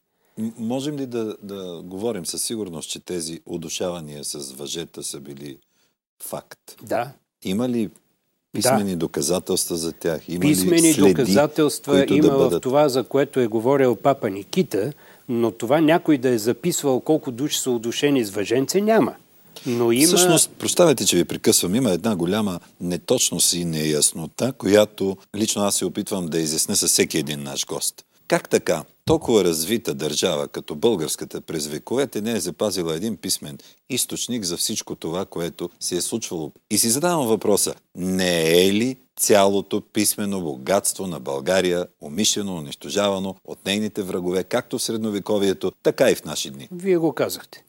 Можем 0.57 0.97
ли 0.97 1.05
да, 1.05 1.35
да 1.43 1.81
говорим 1.83 2.25
със 2.25 2.43
сигурност, 2.43 2.89
че 2.89 3.05
тези 3.05 3.39
удушавания 3.45 4.23
с 4.23 4.51
въжета 4.51 5.03
са 5.03 5.19
били 5.19 5.57
факт? 6.23 6.59
Да. 6.83 7.11
Има 7.43 7.69
ли 7.69 7.89
писмени 8.53 8.91
да. 8.91 8.97
доказателства 8.97 9.75
за 9.75 9.91
тях? 9.91 10.29
Има 10.29 10.41
писмени 10.41 10.87
ли 10.87 10.93
следи, 10.93 11.13
доказателства 11.13 12.05
има 12.09 12.27
да 12.27 12.37
бъдат... 12.37 12.53
в 12.53 12.59
това, 12.59 12.89
за 12.89 13.03
което 13.03 13.39
е 13.39 13.47
говорил 13.47 13.95
папа 13.95 14.29
Никита, 14.29 14.93
но 15.29 15.51
това 15.51 15.81
някой 15.81 16.17
да 16.17 16.29
е 16.29 16.37
записвал 16.37 16.99
колко 16.99 17.31
души 17.31 17.59
са 17.59 17.71
удушени 17.71 18.23
с 18.23 18.29
въженце 18.29 18.81
няма. 18.81 19.15
Но 19.65 19.91
има... 19.91 20.07
Всъщност, 20.07 20.49
прощавайте, 20.49 21.05
че 21.05 21.17
ви 21.17 21.25
прекъсвам, 21.25 21.75
има 21.75 21.91
една 21.91 22.15
голяма 22.15 22.59
неточност 22.81 23.53
и 23.53 23.65
неяснота, 23.65 24.53
която 24.53 25.17
лично 25.35 25.61
аз 25.61 25.75
се 25.75 25.85
опитвам 25.85 26.25
да 26.25 26.39
изясня 26.39 26.75
със 26.75 26.91
всеки 26.91 27.17
един 27.17 27.43
наш 27.43 27.65
гост. 27.65 28.05
Как 28.27 28.49
така 28.49 28.83
толкова 29.05 29.43
развита 29.43 29.93
държава, 29.93 30.47
като 30.47 30.75
българската 30.75 31.41
през 31.41 31.67
вековете, 31.67 32.21
не 32.21 32.31
е 32.31 32.39
запазила 32.39 32.95
един 32.95 33.17
писмен 33.17 33.57
източник 33.89 34.43
за 34.43 34.57
всичко 34.57 34.95
това, 34.95 35.25
което 35.25 35.69
се 35.79 35.95
е 35.95 36.01
случвало? 36.01 36.51
И 36.69 36.77
си 36.77 36.89
задавам 36.89 37.27
въпроса, 37.27 37.73
не 37.95 38.65
е 38.65 38.73
ли 38.73 38.97
цялото 39.15 39.81
писмено 39.81 40.41
богатство 40.41 41.07
на 41.07 41.19
България 41.19 41.87
умишлено 42.01 42.55
унищожавано 42.55 43.35
от 43.45 43.65
нейните 43.65 44.01
врагове, 44.01 44.43
както 44.43 44.77
в 44.77 44.83
средновековието, 44.83 45.71
така 45.83 46.11
и 46.11 46.15
в 46.15 46.25
наши 46.25 46.49
дни? 46.49 46.67
Вие 46.71 46.97
го 46.97 47.13
казахте. 47.13 47.63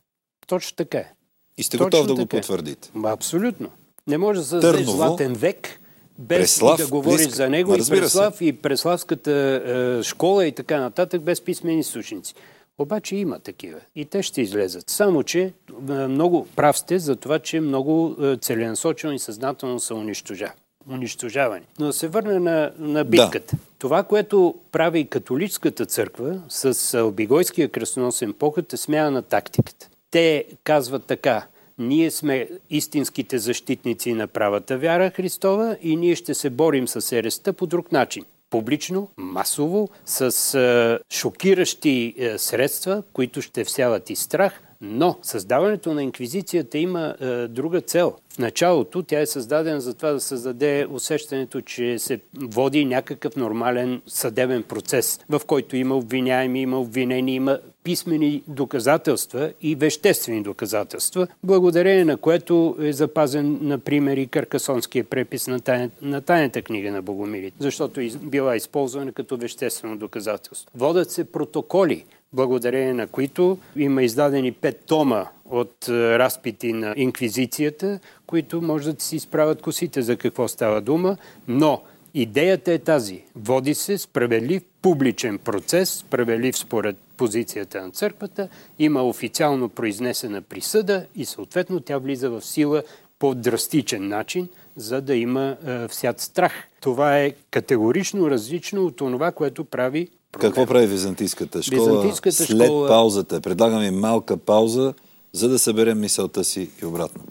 Точно 0.47 0.77
така 0.77 0.99
е. 0.99 1.13
И 1.59 1.63
сте 1.63 1.77
готов 1.79 2.07
да 2.07 2.15
го 2.15 2.27
потвърдите? 2.27 2.91
Абсолютно. 3.05 3.69
Не 4.07 4.19
може 4.19 4.41
да 4.41 4.47
създадеш 4.47 4.87
златен 4.87 5.35
век, 5.35 5.81
без 6.19 6.39
Преслав, 6.39 6.79
да 6.79 6.87
говориш 6.87 7.17
близък. 7.17 7.35
за 7.35 7.51
него, 7.51 7.75
и 7.75 7.79
Преслав, 7.89 8.37
се. 8.37 8.45
и 8.45 8.53
Преславската 8.53 9.63
е, 10.01 10.03
школа 10.03 10.47
и 10.47 10.53
така 10.53 10.81
нататък, 10.81 11.23
без 11.23 11.41
писмени 11.41 11.81
източници. 11.81 12.35
Обаче 12.79 13.17
има 13.17 13.39
такива 13.39 13.79
и 13.97 14.05
те 14.05 14.23
ще 14.23 14.43
излезат. 14.43 14.91
Само, 14.91 15.23
че 15.23 15.41
е, 15.43 15.53
много 15.93 16.47
прав 16.57 16.79
сте 16.79 16.99
за 16.99 17.17
това, 17.17 17.39
че 17.39 17.61
много 17.61 18.17
е, 18.23 18.37
целенасочено 18.37 19.13
и 19.13 19.19
съзнателно 19.19 19.81
са 19.81 19.95
унищожавани. 19.95 20.57
унищожавани. 20.91 21.65
Но 21.79 21.87
да 21.87 21.93
се 21.93 22.09
върне 22.09 22.39
на, 22.39 22.73
на 22.79 23.05
битката. 23.05 23.57
Да. 23.57 23.63
Това, 23.79 24.03
което 24.03 24.55
прави 24.73 25.01
и 25.01 25.07
католическата 25.07 25.87
църква 25.87 26.41
с 26.49 26.99
Обигойския 27.05 27.69
кръстоносен 27.69 28.33
поход 28.33 28.73
е 28.73 28.77
смяна 28.77 29.11
на 29.11 29.23
тактиката. 29.23 29.89
Те 30.13 30.45
казват 30.65 31.05
така, 31.05 31.47
ние 31.79 32.11
сме 32.11 32.49
истинските 32.71 33.39
защитници 33.39 34.13
на 34.13 34.27
правата 34.27 34.79
вяра 34.79 35.11
Христова 35.11 35.77
и 35.83 35.97
ние 35.97 36.17
ще 36.17 36.35
се 36.35 36.51
борим 36.51 36.89
с 36.89 37.17
ереста 37.17 37.53
по 37.53 37.67
друг 37.67 37.93
начин. 37.93 38.25
Публично, 38.51 39.09
масово, 39.17 39.89
с 40.05 40.55
е, 40.55 41.15
шокиращи 41.15 42.15
е, 42.19 42.39
средства, 42.39 43.03
които 43.13 43.43
ще 43.43 43.65
всяват 43.65 44.11
и 44.11 44.17
страх, 44.17 44.61
но 44.81 45.19
създаването 45.23 45.95
на 45.95 46.03
инквизицията 46.03 46.79
има 46.79 47.15
е, 47.21 47.49
друга 47.49 47.81
цел. 47.81 48.17
В 48.35 48.39
началото 48.39 49.03
тя 49.03 49.21
е 49.21 49.27
създадена 49.27 49.81
за 49.81 49.95
това 49.95 50.13
да 50.13 50.21
създаде 50.21 50.87
усещането, 50.91 51.61
че 51.61 51.99
се 51.99 52.21
води 52.41 52.85
някакъв 52.85 53.37
нормален 53.37 54.03
съдебен 54.07 54.63
процес, 54.63 55.21
в 55.29 55.41
който 55.47 55.77
има 55.77 55.97
обвиняеми, 55.97 56.63
има 56.63 56.81
обвинени, 56.81 57.35
има 57.35 57.59
писмени 57.85 58.43
доказателства 58.49 59.53
и 59.63 59.75
веществени 59.75 60.43
доказателства, 60.43 61.27
благодарение 61.45 62.05
на 62.05 62.17
което 62.17 62.77
е 62.81 62.93
запазен, 62.93 63.59
например, 63.63 64.17
и 64.17 64.27
Каркасонския 64.27 65.05
препис 65.05 65.47
на, 65.47 65.61
тайн, 65.61 65.91
на 66.03 66.21
тайната 66.21 66.63
книга 66.63 66.93
на 66.93 67.03
Богомилите, 67.03 67.57
защото 67.59 68.01
била 68.23 68.57
използвана 68.57 69.13
като 69.13 69.37
веществено 69.37 69.97
доказателство. 69.97 70.71
Водят 70.75 71.11
се 71.11 71.25
протоколи, 71.25 72.05
благодарение 72.33 72.95
на 72.95 73.07
които 73.07 73.59
има 73.77 74.03
издадени 74.03 74.53
пет 74.53 74.85
тома 74.87 75.27
от 75.51 75.89
е, 75.89 76.19
разпити 76.19 76.73
на 76.73 76.95
инквизицията, 76.97 77.99
които 78.27 78.63
може 78.63 78.93
да 78.93 79.03
си 79.03 79.17
изправят 79.17 79.63
косите 79.63 80.03
за 80.03 80.17
какво 80.17 80.49
става 80.49 80.81
дума, 80.81 81.17
но 81.49 81.83
идеята 82.15 82.73
е 82.73 82.79
тази. 82.79 83.23
Води 83.37 83.75
се 83.75 83.99
справедлив 83.99 84.63
публичен 84.83 85.39
процес, 85.39 85.91
справедлив 85.91 86.57
според 86.59 86.97
позицията 87.23 87.83
на 87.83 87.91
църквата, 87.91 88.49
има 88.79 89.03
официално 89.03 89.69
произнесена 89.69 90.43
присъда 90.43 91.07
и 91.17 91.25
съответно 91.25 91.81
тя 91.81 91.99
влиза 91.99 92.31
в 92.31 92.41
сила 92.41 92.83
по 93.19 93.35
драстичен 93.35 94.09
начин, 94.09 94.49
за 94.77 95.01
да 95.01 95.15
има 95.15 95.57
е, 95.67 95.89
всят 95.89 96.21
страх. 96.21 96.53
Това 96.81 97.19
е 97.19 97.33
категорично 97.51 98.31
различно 98.31 98.87
от 98.87 98.97
това, 98.97 99.33
което 99.33 99.65
прави 99.65 100.09
проблем. 100.33 100.51
Какво 100.51 100.67
прави 100.67 100.87
византийската 100.87 101.63
школа 101.63 101.85
византийската 101.85 102.37
след 102.37 102.67
школа... 102.67 102.89
паузата? 102.89 103.41
Предлагаме 103.41 103.91
малка 103.91 104.37
пауза, 104.37 104.95
за 105.33 105.49
да 105.49 105.59
съберем 105.59 106.01
мисълта 106.01 106.45
си 106.45 106.71
и 106.83 106.87
обратно. 106.87 107.23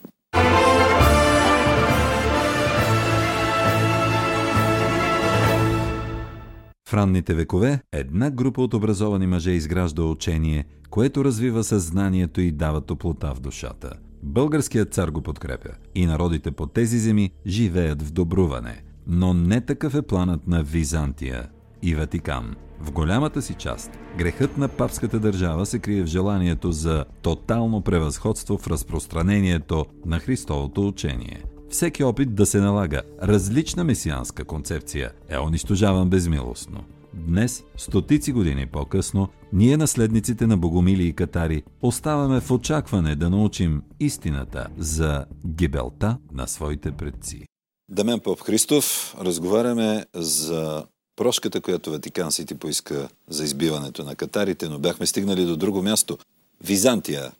В 6.91 6.93
ранните 6.93 7.33
векове 7.33 7.79
една 7.91 8.31
група 8.31 8.61
от 8.61 8.73
образовани 8.73 9.27
мъже 9.27 9.51
изгражда 9.51 10.03
учение, 10.03 10.65
което 10.89 11.25
развива 11.25 11.63
съзнанието 11.63 12.41
и 12.41 12.51
дава 12.51 12.81
топлота 12.81 13.33
в 13.35 13.39
душата. 13.39 13.93
Българският 14.23 14.93
цар 14.93 15.09
го 15.09 15.21
подкрепя 15.21 15.69
и 15.95 16.05
народите 16.05 16.51
по 16.51 16.67
тези 16.67 16.99
земи 16.99 17.31
живеят 17.47 18.01
в 18.01 18.11
добруване. 18.11 18.83
Но 19.07 19.33
не 19.33 19.61
такъв 19.61 19.95
е 19.95 20.01
планът 20.01 20.47
на 20.47 20.63
Византия 20.63 21.49
и 21.81 21.95
Ватикан. 21.95 22.55
В 22.79 22.91
голямата 22.91 23.41
си 23.41 23.53
част 23.53 23.91
грехът 24.17 24.57
на 24.57 24.67
папската 24.67 25.19
държава 25.19 25.65
се 25.65 25.79
крие 25.79 26.03
в 26.03 26.07
желанието 26.07 26.71
за 26.71 27.05
тотално 27.21 27.81
превъзходство 27.81 28.57
в 28.57 28.67
разпространението 28.67 29.85
на 30.05 30.19
Христовото 30.19 30.87
учение. 30.87 31.43
Всеки 31.71 32.03
опит 32.03 32.35
да 32.35 32.45
се 32.45 32.59
налага 32.59 33.01
различна 33.23 33.83
месианска 33.83 34.45
концепция 34.45 35.11
е 35.29 35.39
унищожаван 35.39 36.09
безмилостно. 36.09 36.83
Днес, 37.13 37.63
стотици 37.77 38.31
години 38.31 38.67
по-късно, 38.67 39.29
ние 39.53 39.77
наследниците 39.77 40.47
на 40.47 40.57
богомили 40.57 41.07
и 41.07 41.13
катари 41.13 41.63
оставаме 41.81 42.41
в 42.41 42.51
очакване 42.51 43.15
да 43.15 43.29
научим 43.29 43.81
истината 43.99 44.67
за 44.77 45.25
гибелта 45.47 46.17
на 46.33 46.47
своите 46.47 46.91
предци. 46.91 47.45
Дамен 47.89 48.19
Поп 48.19 48.41
Христов, 48.41 49.15
разговаряме 49.21 50.05
за 50.15 50.85
прошката, 51.15 51.61
която 51.61 51.91
Ватикан 51.91 52.31
Сити 52.31 52.55
поиска 52.55 53.09
за 53.29 53.43
избиването 53.43 54.03
на 54.03 54.15
катарите, 54.15 54.69
но 54.69 54.79
бяхме 54.79 55.05
стигнали 55.05 55.45
до 55.45 55.57
друго 55.57 55.81
място. 55.81 56.17
Византия. 56.63 57.31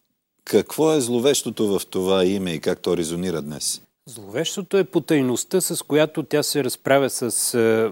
Какво 0.46 0.94
е 0.94 1.02
зловещото 1.02 1.80
в 1.80 1.86
това 1.90 2.26
име 2.26 2.54
и 2.54 2.60
как 2.60 2.82
то 2.82 2.98
резонира 2.98 3.42
днес? 3.42 3.82
Зловещото 4.06 4.78
е 4.78 4.84
потайността, 4.84 5.62
с 5.62 5.84
която 5.84 6.24
тя 6.24 6.44
се 6.44 6.64
разправя 6.64 7.10
с 7.10 7.54
е, 7.54 7.60
е, 7.60 7.92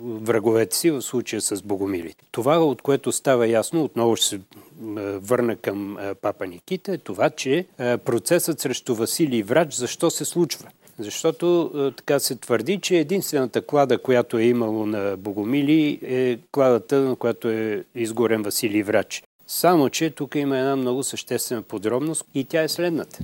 враговете 0.00 0.76
си, 0.76 0.90
в 0.90 1.02
случая 1.02 1.40
с 1.40 1.62
богомилите. 1.62 2.24
Това, 2.30 2.58
от 2.58 2.82
което 2.82 3.12
става 3.12 3.48
ясно, 3.48 3.84
отново 3.84 4.16
ще 4.16 4.26
се 4.26 4.36
е, 4.36 4.40
върна 5.18 5.56
към 5.56 5.98
е, 5.98 6.14
папа 6.14 6.46
Никита, 6.46 6.92
е 6.92 6.98
това, 6.98 7.30
че 7.30 7.66
е, 7.78 7.96
процесът 7.96 8.60
срещу 8.60 8.94
Василий 8.94 9.42
Врач 9.42 9.74
защо 9.74 10.10
се 10.10 10.24
случва. 10.24 10.68
Защото 10.98 11.70
е, 11.76 11.90
така 11.90 12.18
се 12.18 12.36
твърди, 12.36 12.78
че 12.82 12.98
единствената 12.98 13.62
клада, 13.62 13.98
която 13.98 14.38
е 14.38 14.44
имало 14.44 14.86
на 14.86 15.16
Богомили, 15.16 15.98
е 16.02 16.38
кладата, 16.52 17.00
на 17.00 17.16
която 17.16 17.48
е 17.48 17.84
изгорен 17.94 18.42
Василий 18.42 18.82
Врач. 18.82 19.22
Само, 19.46 19.90
че 19.90 20.10
тук 20.10 20.34
има 20.34 20.58
една 20.58 20.76
много 20.76 21.02
съществена 21.02 21.62
подробност 21.62 22.24
и 22.34 22.44
тя 22.44 22.62
е 22.62 22.68
следната. 22.68 23.18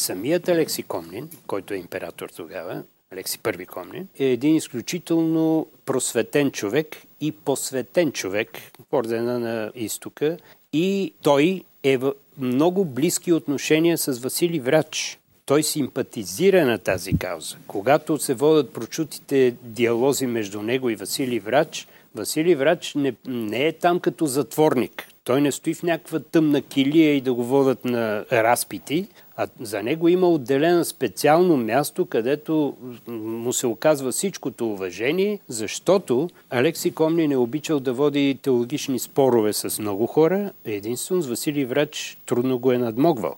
Самият 0.00 0.48
Алекси 0.48 0.82
Комнин, 0.82 1.28
който 1.46 1.74
е 1.74 1.76
император 1.76 2.28
тогава, 2.28 2.82
Алекси 3.12 3.38
Първи 3.38 3.66
Комнин, 3.66 4.08
е 4.18 4.24
един 4.24 4.56
изключително 4.56 5.66
просветен 5.86 6.50
човек 6.50 6.96
и 7.20 7.32
посветен 7.32 8.12
човек 8.12 8.48
в 8.90 8.92
ордена 8.92 9.38
на 9.38 9.72
изтока 9.74 10.36
и 10.72 11.14
той 11.22 11.62
е 11.82 11.96
в 11.96 12.12
много 12.38 12.84
близки 12.84 13.32
отношения 13.32 13.98
с 13.98 14.18
Васили 14.18 14.60
Врач. 14.60 15.18
Той 15.46 15.62
симпатизира 15.62 16.66
на 16.66 16.78
тази 16.78 17.18
кауза. 17.18 17.56
Когато 17.66 18.18
се 18.18 18.34
водят 18.34 18.72
прочутите 18.72 19.54
диалози 19.62 20.26
между 20.26 20.62
него 20.62 20.90
и 20.90 20.96
Васили 20.96 21.40
Врач, 21.40 21.88
Васили 22.14 22.54
Врач 22.54 22.94
не, 22.94 23.14
не 23.26 23.66
е 23.66 23.72
там 23.72 24.00
като 24.00 24.26
затворник. 24.26 25.06
Той 25.24 25.40
не 25.40 25.52
стои 25.52 25.74
в 25.74 25.82
някаква 25.82 26.20
тъмна 26.20 26.62
килия 26.62 27.16
и 27.16 27.20
да 27.20 27.34
го 27.34 27.44
водят 27.44 27.84
на 27.84 28.24
разпити, 28.32 29.08
а 29.42 29.48
за 29.60 29.82
него 29.82 30.08
има 30.08 30.28
отделено 30.28 30.84
специално 30.84 31.56
място, 31.56 32.06
където 32.06 32.74
му 33.08 33.52
се 33.52 33.66
оказва 33.66 34.12
всичкото 34.12 34.68
уважение, 34.72 35.38
защото 35.48 36.30
Алекси 36.50 36.90
Комни 36.90 37.28
не 37.28 37.36
обичал 37.36 37.80
да 37.80 37.92
води 37.92 38.38
теологични 38.42 38.98
спорове 38.98 39.52
с 39.52 39.78
много 39.78 40.06
хора, 40.06 40.50
единствено 40.64 41.22
с 41.22 41.26
Василий 41.26 41.64
Врач 41.64 42.18
трудно 42.26 42.58
го 42.58 42.72
е 42.72 42.78
надмогвал. 42.78 43.34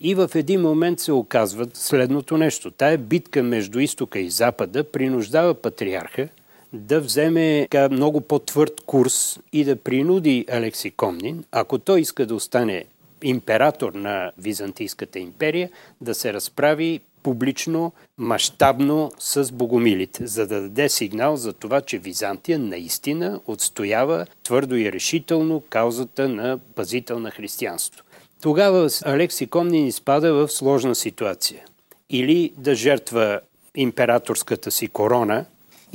И 0.00 0.14
в 0.14 0.30
един 0.34 0.60
момент 0.60 1.00
се 1.00 1.12
оказва 1.12 1.66
следното 1.74 2.36
нещо. 2.36 2.70
Тая 2.70 2.98
битка 2.98 3.42
между 3.42 3.78
изтока 3.78 4.18
и 4.18 4.30
запада 4.30 4.84
принуждава 4.84 5.54
патриарха 5.54 6.28
да 6.72 7.00
вземе 7.00 7.68
много 7.90 8.20
по-твърд 8.20 8.80
курс 8.86 9.38
и 9.52 9.64
да 9.64 9.76
принуди 9.76 10.46
Алекси 10.50 10.90
Комнин, 10.90 11.44
ако 11.52 11.78
той 11.78 12.00
иска 12.00 12.26
да 12.26 12.34
остане 12.34 12.84
император 13.24 13.92
на 13.92 14.32
Византийската 14.38 15.18
империя, 15.18 15.70
да 16.00 16.14
се 16.14 16.32
разправи 16.32 17.00
публично, 17.22 17.92
мащабно 18.18 19.12
с 19.18 19.52
богомилите, 19.52 20.26
за 20.26 20.46
да 20.46 20.60
даде 20.60 20.88
сигнал 20.88 21.36
за 21.36 21.52
това, 21.52 21.80
че 21.80 21.98
Византия 21.98 22.58
наистина 22.58 23.40
отстоява 23.46 24.26
твърдо 24.42 24.76
и 24.76 24.92
решително 24.92 25.62
каузата 25.70 26.28
на 26.28 26.58
пазител 26.74 27.18
на 27.18 27.30
християнство. 27.30 28.04
Тогава 28.42 28.88
Алекси 29.04 29.46
Комнин 29.46 29.86
изпада 29.86 30.34
в 30.34 30.48
сложна 30.48 30.94
ситуация. 30.94 31.64
Или 32.10 32.52
да 32.58 32.74
жертва 32.74 33.40
императорската 33.76 34.70
си 34.70 34.88
корона, 34.88 35.44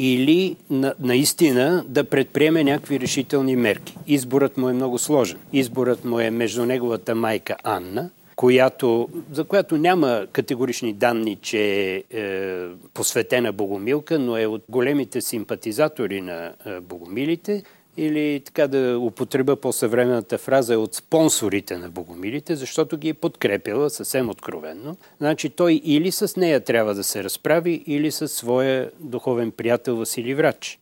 или 0.01 0.55
на, 0.69 0.93
наистина 0.99 1.85
да 1.87 2.03
предприеме 2.03 2.63
някакви 2.63 2.99
решителни 2.99 3.55
мерки. 3.55 3.97
Изборът 4.07 4.57
му 4.57 4.69
е 4.69 4.73
много 4.73 4.97
сложен. 4.97 5.37
Изборът 5.53 6.05
му 6.05 6.19
е 6.19 6.29
между 6.29 6.65
неговата 6.65 7.15
майка 7.15 7.55
Анна, 7.63 8.09
която, 8.35 9.09
за 9.31 9.43
която 9.43 9.77
няма 9.77 10.25
категорични 10.31 10.93
данни, 10.93 11.37
че 11.41 11.59
е, 11.59 12.03
е 12.19 12.65
посветена 12.93 13.51
Богомилка, 13.51 14.19
но 14.19 14.37
е 14.37 14.45
от 14.45 14.63
големите 14.69 15.21
симпатизатори 15.21 16.21
на 16.21 16.53
е, 16.65 16.79
Богомилите 16.79 17.63
или 17.99 18.41
така 18.45 18.67
да 18.67 18.99
употреба 18.99 19.55
по-съвременната 19.55 20.37
фраза 20.37 20.79
от 20.79 20.95
спонсорите 20.95 21.77
на 21.77 21.89
богомилите, 21.89 22.55
защото 22.55 22.97
ги 22.97 23.09
е 23.09 23.13
подкрепила 23.13 23.89
съвсем 23.89 24.29
откровенно. 24.29 24.97
Значи 25.17 25.49
той 25.49 25.73
или 25.73 26.11
с 26.11 26.35
нея 26.37 26.59
трябва 26.59 26.95
да 26.95 27.03
се 27.03 27.23
разправи, 27.23 27.83
или 27.87 28.11
с 28.11 28.27
своя 28.27 28.91
духовен 28.99 29.51
приятел 29.51 29.95
Васили 29.95 30.33
Врач. 30.33 30.79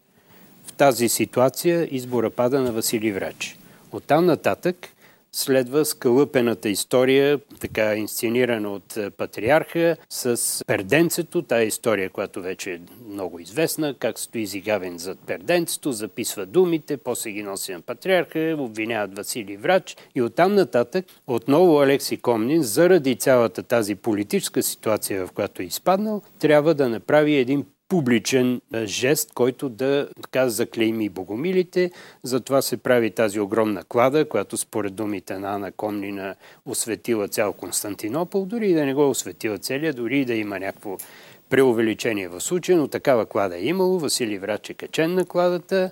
В 0.66 0.74
тази 0.74 1.10
ситуация 1.10 1.88
избора 1.92 2.30
пада 2.30 2.62
на 2.62 2.72
Васили 2.72 3.12
Врач. 3.12 3.58
Оттам 3.92 4.26
нататък 4.26 4.88
следва 5.32 5.86
скълъпената 5.86 6.70
история, 6.70 7.40
така 7.60 7.96
инсценирана 7.96 8.72
от 8.72 8.98
е, 8.98 9.10
патриарха, 9.10 9.96
с 10.10 10.64
перденцето, 10.68 11.42
тая 11.42 11.64
история, 11.64 12.10
която 12.10 12.42
вече 12.42 12.74
е 12.74 12.80
много 13.10 13.40
известна, 13.40 13.94
как 14.00 14.20
стои 14.20 14.46
Зигавен 14.46 14.98
зад 14.98 15.20
перденцето, 15.28 15.92
записва 15.92 16.46
думите, 16.46 16.98
после 16.98 17.32
ги 17.32 17.44
носи 17.44 17.74
на 17.74 17.82
патриарха, 17.82 18.56
обвиняват 18.60 19.18
Василий 19.18 19.58
Врач 19.58 19.98
и 20.16 20.22
оттам 20.22 20.56
нататък 20.56 21.06
отново 21.28 21.80
Алекси 21.80 22.18
Комнин, 22.18 22.64
заради 22.64 23.16
цялата 23.16 23.64
тази 23.64 23.96
политическа 23.96 24.64
ситуация, 24.64 25.28
в 25.28 25.32
която 25.32 25.62
е 25.62 25.66
изпаднал, 25.66 26.22
трябва 26.40 26.74
да 26.74 26.90
направи 26.90 27.36
един 27.36 27.66
публичен 27.90 28.62
жест, 28.84 29.34
който 29.34 29.70
да 29.70 30.10
така 30.22 30.50
заклейми 30.50 31.10
богомилите. 31.10 31.92
Затова 32.24 32.62
се 32.62 32.78
прави 32.78 33.12
тази 33.12 33.40
огромна 33.40 33.84
клада, 33.84 34.30
която 34.30 34.58
според 34.58 34.96
думите 34.96 35.40
на 35.40 35.56
Ана 35.56 35.72
Комнина 35.72 36.36
осветила 36.66 37.28
цял 37.28 37.54
Константинопол, 37.54 38.46
дори 38.46 38.70
и 38.70 38.74
да 38.74 38.86
не 38.86 38.94
го 38.94 39.10
осветила 39.10 39.58
целия, 39.58 39.94
дори 39.94 40.20
и 40.20 40.26
да 40.26 40.34
има 40.34 40.60
някакво 40.60 40.98
преувеличение 41.50 42.28
в 42.28 42.42
случая, 42.42 42.78
но 42.78 42.88
такава 42.88 43.26
клада 43.26 43.58
е 43.58 43.66
имало. 43.66 44.00
Василий 44.00 44.38
Врач 44.38 44.70
е 44.70 44.74
качен 44.74 45.14
на 45.14 45.26
кладата 45.26 45.92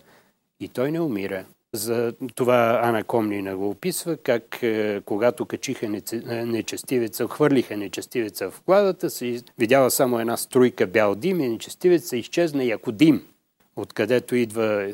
и 0.59 0.67
той 0.67 0.91
не 0.91 0.99
умира. 0.99 1.45
За 1.75 2.13
това 2.35 2.79
Ана 2.83 3.03
Комнина 3.03 3.57
го 3.57 3.69
описва, 3.69 4.17
как 4.17 4.59
е, 4.61 5.01
когато 5.05 5.45
качиха 5.45 5.85
е, 5.85 6.45
нечестивеца, 6.45 7.27
хвърлиха 7.27 7.77
нечестивеца 7.77 8.51
в 8.51 8.61
кладата, 8.61 9.09
се 9.09 9.41
видяла 9.57 9.91
само 9.91 10.19
една 10.19 10.37
струйка 10.37 10.87
бял 10.87 11.15
дим 11.15 11.41
и 11.41 11.49
нечестивеца 11.49 12.17
изчезна 12.17 12.63
яко 12.63 12.91
дим. 12.91 13.27
Откъдето 13.75 14.35
идва 14.35 14.93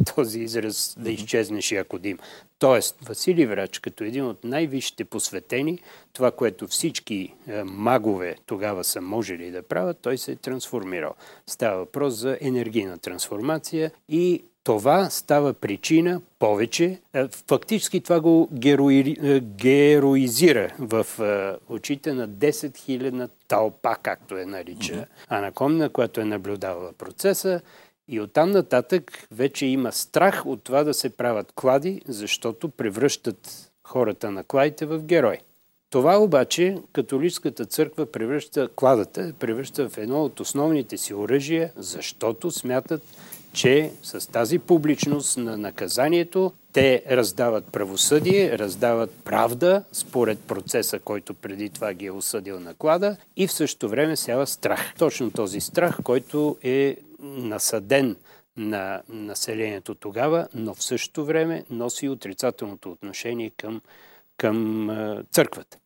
и 0.00 0.04
този 0.14 0.40
израз 0.40 0.96
да 0.98 1.10
изчезнеш 1.10 1.72
яко 1.72 1.98
дим. 1.98 2.18
Тоест, 2.58 2.96
Василий 3.08 3.46
Врач, 3.46 3.78
като 3.78 4.04
един 4.04 4.24
от 4.24 4.44
най-висшите 4.44 5.04
посветени, 5.04 5.78
това, 6.12 6.30
което 6.30 6.66
всички 6.66 7.34
е, 7.46 7.62
магове 7.64 8.36
тогава 8.46 8.84
са 8.84 9.00
можели 9.00 9.50
да 9.50 9.62
правят, 9.62 9.98
той 10.02 10.18
се 10.18 10.32
е 10.32 10.36
трансформирал. 10.36 11.14
Става 11.46 11.78
въпрос 11.78 12.14
за 12.14 12.38
енергийна 12.40 12.98
трансформация 12.98 13.90
и 14.08 14.44
това 14.64 15.10
става 15.10 15.54
причина 15.54 16.20
повече. 16.38 17.00
Е, 17.14 17.28
фактически 17.48 18.00
това 18.00 18.20
го 18.20 18.48
герои, 18.52 19.16
е, 19.22 19.40
героизира 19.40 20.74
в 20.78 21.06
е, 21.20 21.72
очите 21.72 22.12
на 22.12 22.28
10 22.28 22.50
000 22.50 23.30
тълпа, 23.48 23.96
както 24.02 24.38
е 24.38 24.44
нарича 24.44 24.92
mm-hmm. 24.92 25.06
Анакомна, 25.28 25.88
която 25.88 26.20
е 26.20 26.24
наблюдавала 26.24 26.92
процеса. 26.92 27.60
И 28.08 28.20
оттам 28.20 28.50
нататък 28.50 29.26
вече 29.30 29.66
има 29.66 29.92
страх 29.92 30.46
от 30.46 30.64
това 30.64 30.84
да 30.84 30.94
се 30.94 31.10
правят 31.10 31.52
клади, 31.52 32.02
защото 32.08 32.68
превръщат 32.68 33.70
хората 33.84 34.30
на 34.30 34.44
кладите 34.44 34.86
в 34.86 35.02
герои. 35.02 35.38
Това 35.90 36.18
обаче 36.18 36.78
католическата 36.92 37.64
църква 37.64 38.06
превръща 38.06 38.68
кладата, 38.76 39.32
превръща 39.38 39.88
в 39.88 39.98
едно 39.98 40.24
от 40.24 40.40
основните 40.40 40.96
си 40.96 41.14
оръжия, 41.14 41.72
защото 41.76 42.50
смятат, 42.50 43.02
че 43.52 43.92
с 44.02 44.32
тази 44.32 44.58
публичност 44.58 45.36
на 45.36 45.56
наказанието 45.56 46.52
те 46.72 47.02
раздават 47.10 47.64
правосъдие, 47.72 48.58
раздават 48.58 49.10
правда 49.24 49.84
според 49.92 50.40
процеса, 50.40 50.98
който 50.98 51.34
преди 51.34 51.70
това 51.70 51.94
ги 51.94 52.06
е 52.06 52.10
осъдил 52.10 52.60
на 52.60 52.74
клада 52.74 53.16
и 53.36 53.46
в 53.46 53.52
същото 53.52 53.88
време 53.88 54.16
сява 54.16 54.46
страх. 54.46 54.94
Точно 54.98 55.30
този 55.30 55.60
страх, 55.60 55.98
който 56.04 56.56
е 56.62 56.96
насъден 57.20 58.16
на 58.56 59.02
населението 59.08 59.94
тогава, 59.94 60.48
но 60.54 60.74
в 60.74 60.84
същото 60.84 61.24
време 61.24 61.64
носи 61.70 62.08
отрицателното 62.08 62.92
отношение 62.92 63.50
към, 63.50 63.80
към 64.36 64.88
църквата. 65.32 65.78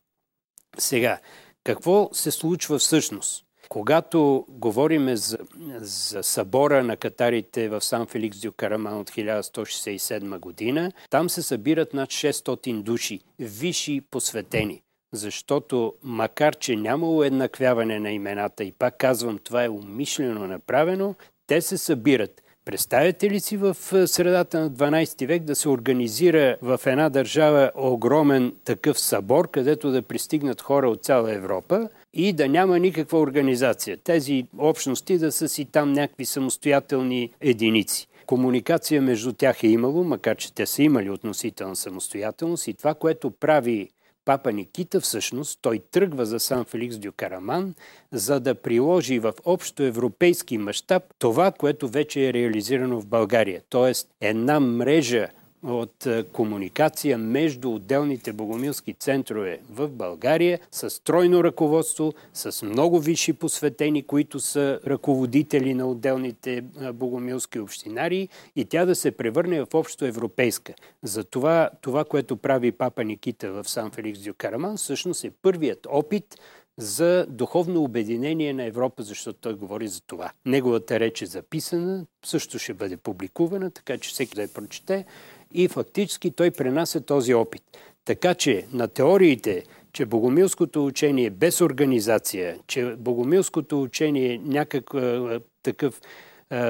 Сега, 0.78 1.18
какво 1.64 2.10
се 2.12 2.30
случва 2.30 2.78
всъщност? 2.78 3.44
Когато 3.72 4.46
говорим 4.48 5.16
за, 5.16 5.38
за 5.80 6.22
събора 6.22 6.84
на 6.84 6.96
катарите 6.96 7.68
в 7.68 7.80
Сан 7.80 8.06
Феликс 8.06 8.40
Дю 8.40 8.52
Караман 8.52 8.98
от 8.98 9.10
1167 9.10 10.38
година, 10.38 10.92
там 11.10 11.30
се 11.30 11.42
събират 11.42 11.94
над 11.94 12.08
600 12.08 12.82
души, 12.82 13.20
висши 13.38 14.00
посветени. 14.10 14.82
Защото 15.12 15.94
макар, 16.02 16.54
че 16.54 16.76
няма 16.76 17.10
уеднаквяване 17.10 18.00
на 18.00 18.10
имената, 18.10 18.64
и 18.64 18.72
пак 18.72 18.98
казвам, 18.98 19.38
това 19.44 19.64
е 19.64 19.68
умишлено 19.68 20.46
направено, 20.46 21.14
те 21.46 21.60
се 21.60 21.78
събират. 21.78 22.42
Представете 22.64 23.30
ли 23.30 23.40
си 23.40 23.56
в 23.56 23.76
средата 24.06 24.60
на 24.60 24.70
12 24.70 25.26
век 25.26 25.42
да 25.42 25.54
се 25.54 25.68
организира 25.68 26.56
в 26.62 26.80
една 26.86 27.08
държава 27.08 27.70
огромен 27.74 28.54
такъв 28.64 29.00
събор, 29.00 29.50
където 29.50 29.90
да 29.90 30.02
пристигнат 30.02 30.60
хора 30.60 30.90
от 30.90 31.04
цяла 31.04 31.34
Европа 31.34 31.88
и 32.14 32.32
да 32.32 32.48
няма 32.48 32.78
никаква 32.78 33.18
организация? 33.18 33.96
Тези 33.96 34.46
общности 34.58 35.18
да 35.18 35.32
са 35.32 35.48
си 35.48 35.64
там 35.64 35.92
някакви 35.92 36.24
самостоятелни 36.24 37.30
единици. 37.40 38.08
Комуникация 38.26 39.02
между 39.02 39.32
тях 39.32 39.62
е 39.62 39.68
имало, 39.68 40.04
макар 40.04 40.36
че 40.36 40.54
те 40.54 40.66
са 40.66 40.82
имали 40.82 41.10
относителна 41.10 41.76
самостоятелност 41.76 42.66
и 42.66 42.74
това, 42.74 42.94
което 42.94 43.30
прави 43.30 43.88
Папа 44.24 44.52
Никита 44.52 45.00
всъщност, 45.00 45.58
той 45.62 45.78
тръгва 45.90 46.26
за 46.26 46.40
Сан 46.40 46.64
Феликс 46.64 46.98
Дю 46.98 47.12
Караман, 47.16 47.74
за 48.12 48.40
да 48.40 48.54
приложи 48.54 49.18
в 49.18 49.32
общо 49.44 49.82
европейски 49.82 50.58
мащаб 50.58 51.02
това, 51.18 51.52
което 51.52 51.88
вече 51.88 52.28
е 52.28 52.32
реализирано 52.32 53.00
в 53.00 53.06
България. 53.06 53.62
Тоест 53.68 54.08
една 54.20 54.60
мрежа 54.60 55.28
от 55.62 56.06
е, 56.06 56.22
комуникация 56.22 57.18
между 57.18 57.72
отделните 57.72 58.32
богомилски 58.32 58.94
центрове 58.94 59.60
в 59.70 59.88
България 59.88 60.58
с 60.70 60.90
стройно 60.90 61.44
ръководство, 61.44 62.12
с 62.34 62.66
много 62.66 63.00
висши 63.00 63.32
посветени, 63.32 64.02
които 64.02 64.40
са 64.40 64.80
ръководители 64.86 65.74
на 65.74 65.90
отделните 65.90 66.56
е, 66.56 66.92
богомилски 66.92 67.58
общинари 67.58 68.28
и 68.56 68.64
тя 68.64 68.84
да 68.84 68.94
се 68.94 69.10
превърне 69.10 69.60
в 69.60 69.74
общо 69.74 70.04
европейска. 70.04 70.74
Затова 71.02 71.70
това, 71.80 72.04
което 72.04 72.36
прави 72.36 72.72
папа 72.72 73.04
Никита 73.04 73.52
в 73.52 73.68
Сан 73.68 73.90
Феликс 73.90 74.20
Дю 74.20 74.34
Караман, 74.38 74.76
всъщност 74.76 75.24
е 75.24 75.30
първият 75.42 75.86
опит 75.90 76.36
за 76.78 77.26
духовно 77.28 77.82
обединение 77.82 78.52
на 78.52 78.64
Европа, 78.64 79.02
защото 79.02 79.38
той 79.40 79.54
говори 79.54 79.88
за 79.88 80.00
това. 80.00 80.32
Неговата 80.46 81.00
реч 81.00 81.22
е 81.22 81.26
записана, 81.26 82.06
също 82.24 82.58
ще 82.58 82.74
бъде 82.74 82.96
публикувана, 82.96 83.70
така 83.70 83.98
че 83.98 84.10
всеки 84.10 84.34
да 84.34 84.42
я 84.42 84.48
прочете 84.48 85.04
и 85.54 85.68
фактически 85.68 86.30
той 86.30 86.50
пренася 86.50 87.00
този 87.00 87.34
опит. 87.34 87.62
Така 88.04 88.34
че 88.34 88.66
на 88.72 88.88
теориите, 88.88 89.62
че 89.92 90.06
богомилското 90.06 90.86
учение 90.86 91.24
е 91.24 91.30
без 91.30 91.60
организация, 91.60 92.58
че 92.66 92.94
богомилското 92.98 93.82
учение 93.82 94.34
е 94.34 94.38
някакъв 94.38 95.42
такъв 95.62 96.00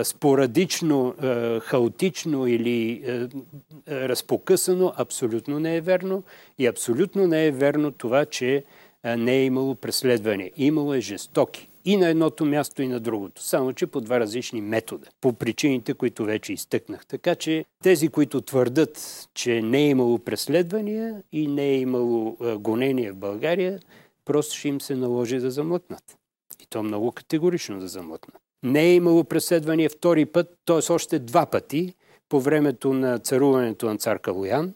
спорадично, 0.03 1.15
хаотично 1.63 2.47
или 2.47 3.03
разпокъсано, 3.89 4.93
абсолютно 4.97 5.61
не 5.61 5.77
е 5.77 5.81
верно. 5.81 6.25
И 6.59 6.67
абсолютно 6.67 7.27
не 7.27 7.47
е 7.47 7.51
верно 7.51 7.93
това, 7.93 8.25
че 8.25 8.65
не 9.05 9.37
е 9.37 9.45
имало 9.45 9.75
преследване. 9.75 10.51
Имало 10.57 10.95
е 10.95 11.01
жестоки 11.01 11.69
и 11.85 11.97
на 11.97 12.09
едното 12.09 12.45
място, 12.45 12.83
и 12.83 12.89
на 12.89 13.01
другото. 13.01 13.43
Само, 13.43 13.73
че 13.73 13.87
по 13.87 14.01
два 14.01 14.21
различни 14.21 14.61
метода. 14.61 15.07
По 15.21 15.33
причините, 15.33 15.95
които 15.95 16.25
вече 16.25 16.53
изтъкнах. 16.53 17.07
Така 17.07 17.35
че 17.35 17.65
тези, 17.83 18.09
които 18.09 18.41
твърдат, 18.41 19.29
че 19.35 19.63
не 19.63 19.79
е 19.79 19.89
имало 19.89 20.19
преследвания 20.19 21.23
и 21.33 21.47
не 21.47 21.69
е 21.69 21.79
имало 21.79 22.37
гонения 22.59 23.13
в 23.13 23.17
България, 23.17 23.81
просто 24.25 24.57
ще 24.57 24.69
им 24.69 24.81
се 24.81 24.95
наложи 24.95 25.39
да 25.39 25.51
замлъкнат. 25.51 26.19
И 26.61 26.67
то 26.67 26.83
много 26.83 27.13
категорично 27.13 27.81
да 27.81 27.89
замлъкнат. 27.89 28.43
Не 28.63 28.83
е 28.83 28.95
имало 28.95 29.25
преследвания 29.25 29.91
втори 29.91 30.27
път, 30.27 30.55
т.е. 30.65 30.93
още 30.93 31.19
два 31.19 31.47
пъти, 31.47 31.95
по 32.29 32.41
времето 32.41 32.93
на 32.93 33.19
царуването 33.19 33.87
на 33.87 33.99
цар 33.99 34.19
Калуян, 34.19 34.75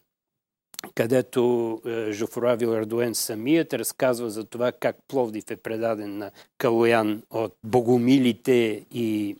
където 0.95 1.81
е, 1.87 2.13
Жофруа 2.13 2.57
Вилардуен 2.57 3.15
самият 3.15 3.75
разказва 3.75 4.31
за 4.31 4.45
това 4.45 4.73
как 4.73 4.97
Пловдив 5.09 5.51
е 5.51 5.57
предаден 5.57 6.19
на 6.19 6.31
Калоян 6.59 7.23
от 7.31 7.57
богомилите 7.65 8.87
и 8.93 9.37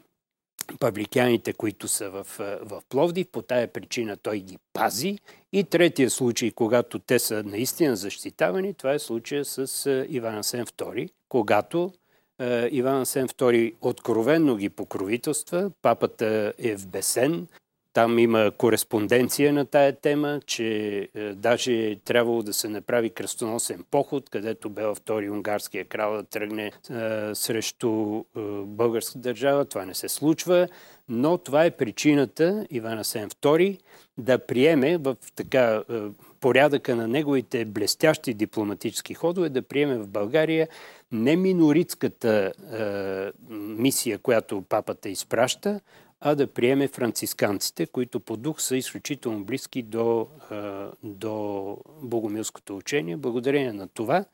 павликяните, 0.81 1.53
които 1.53 1.89
са 1.89 2.11
в, 2.11 2.27
е, 2.41 2.57
в 2.63 2.83
Пловдив. 2.89 3.27
По 3.33 3.43
тая 3.43 3.69
причина 3.69 4.17
той 4.17 4.39
ги 4.39 4.59
пази. 4.73 5.19
И 5.53 5.65
третия 5.65 6.11
случай, 6.11 6.51
когато 6.51 6.99
те 6.99 7.19
са 7.19 7.43
наистина 7.43 7.97
защитавани, 7.97 8.75
това 8.75 8.93
е 8.93 8.99
случая 8.99 9.45
с 9.45 9.87
е, 9.87 10.07
Иван 10.11 10.39
Асен 10.39 10.67
II, 10.67 11.09
когато 11.29 11.93
Иван 12.71 13.01
Асен 13.01 13.29
II 13.29 13.75
откровенно 13.81 14.57
ги 14.57 14.69
покровителства, 14.69 15.71
папата 15.83 16.53
е 16.59 16.77
в 16.77 16.87
бесен, 16.87 17.47
там 17.97 18.19
има 18.19 18.51
кореспонденция 18.59 19.53
на 19.53 19.65
тая 19.65 19.93
тема, 19.93 20.41
че 20.47 20.69
е, 21.15 21.35
даже 21.35 21.73
е 21.73 21.97
трябвало 21.97 22.43
да 22.43 22.53
се 22.53 22.69
направи 22.69 23.11
кръстоносен 23.11 23.85
поход, 23.91 24.31
където 24.31 24.71
бе 24.71 24.83
втори 24.97 25.31
унгарския 25.31 25.85
крал 25.85 26.13
да 26.17 26.23
тръгне 26.23 26.67
е, 26.67 26.73
срещу 27.35 28.19
е, 28.19 28.41
българска 28.65 29.19
държава. 29.19 29.65
Това 29.65 29.85
не 29.85 29.95
се 29.95 30.09
случва, 30.09 30.69
но 31.09 31.39
това 31.39 31.65
е 31.65 31.71
причината 31.71 32.67
Иван 32.71 32.99
Асен 32.99 33.31
II 33.31 33.79
да 34.19 34.39
приеме 34.39 34.99
в 34.99 35.17
така 35.37 35.83
порядъка 36.41 36.97
на 36.97 37.09
неговите 37.09 37.65
блестящи 37.65 38.35
дипломатически 38.35 39.15
ходове, 39.15 39.49
да 39.49 39.63
приеме 39.63 39.99
в 39.99 40.09
България 40.09 40.69
не 41.13 41.37
миноритската 41.37 42.53
е, 42.73 43.33
мисия, 43.55 44.19
която 44.19 44.63
папата 44.69 45.09
изпраща, 45.09 45.81
а 46.29 46.35
да 46.35 46.47
приеме 46.47 46.89
францисканците, 46.89 47.87
които 47.87 48.21
по 48.21 48.37
дух 48.37 48.61
са 48.61 48.77
изключително 48.77 49.45
близки 49.45 49.83
до, 49.83 50.29
до 51.03 51.79
богомилското 52.03 52.77
учение, 52.77 53.17
благодарение 53.17 53.73
на 53.73 53.89
това, 53.89 54.25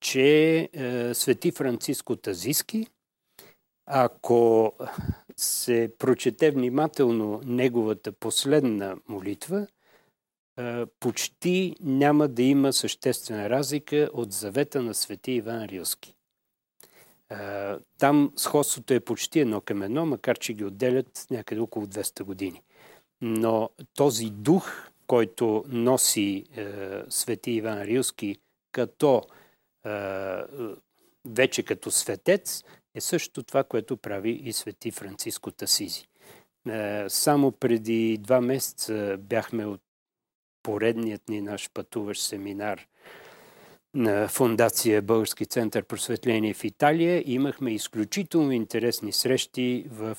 че 0.00 0.68
свети 1.14 1.50
Франциско 1.50 2.16
Тазиски, 2.16 2.86
ако 3.86 4.72
се 5.36 5.90
прочете 5.98 6.50
внимателно 6.50 7.40
неговата 7.44 8.12
последна 8.12 8.96
молитва, 9.08 9.66
почти 11.00 11.76
няма 11.80 12.28
да 12.28 12.42
има 12.42 12.72
съществена 12.72 13.50
разлика 13.50 14.10
от 14.12 14.32
завета 14.32 14.82
на 14.82 14.94
свети 14.94 15.32
Иван 15.32 15.64
Рилски. 15.64 16.17
Там 17.98 18.32
сходството 18.36 18.94
е 18.94 19.00
почти 19.00 19.40
едно 19.40 19.60
към 19.60 19.82
едно, 19.82 20.06
макар 20.06 20.38
че 20.38 20.52
ги 20.52 20.64
отделят 20.64 21.26
някъде 21.30 21.60
около 21.60 21.86
200 21.86 22.22
години. 22.22 22.62
Но 23.20 23.70
този 23.94 24.30
дух, 24.30 24.88
който 25.06 25.64
носи 25.68 26.44
е, 26.56 26.66
свети 27.08 27.50
Иван 27.50 27.82
Рилски 27.82 28.36
като 28.72 29.22
е, 29.86 29.90
вече 31.24 31.62
като 31.62 31.90
светец, 31.90 32.64
е 32.94 33.00
също 33.00 33.42
това, 33.42 33.64
което 33.64 33.96
прави 33.96 34.30
и 34.30 34.52
свети 34.52 34.90
Франциско 34.90 35.50
Тасизи. 35.50 36.08
Е, 36.68 37.04
само 37.08 37.52
преди 37.52 38.18
два 38.18 38.40
месеца 38.40 39.16
бяхме 39.20 39.66
от 39.66 39.80
поредният 40.62 41.28
ни 41.28 41.40
наш 41.40 41.70
пътуващ 41.74 42.22
семинар– 42.22 42.86
на 43.98 44.28
фундация 44.28 45.02
Български 45.02 45.46
център 45.46 45.84
просветление 45.84 46.54
в 46.54 46.64
Италия. 46.64 47.22
Имахме 47.26 47.70
изключително 47.70 48.52
интересни 48.52 49.12
срещи 49.12 49.86
в... 49.90 50.18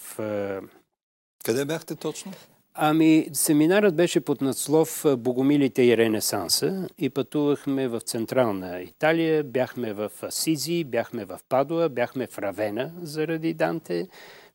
Къде 1.46 1.66
бяхте 1.66 1.96
точно? 1.96 2.32
Ами, 2.74 3.28
семинарът 3.34 3.96
беше 3.96 4.20
под 4.20 4.42
надслов 4.42 5.06
Богомилите 5.18 5.84
и 5.84 5.98
Ренесанса 5.98 6.88
и 6.98 7.10
пътувахме 7.10 7.88
в 7.88 8.00
Централна 8.00 8.82
Италия, 8.82 9.44
бяхме 9.44 9.94
в 9.94 10.12
Асизи, 10.24 10.84
бяхме 10.84 11.26
в 11.26 11.40
Падуа, 11.50 11.90
бяхме 11.90 12.28
в 12.28 12.40
Равена 12.40 12.92
заради 13.02 13.54
Данте, 13.54 14.08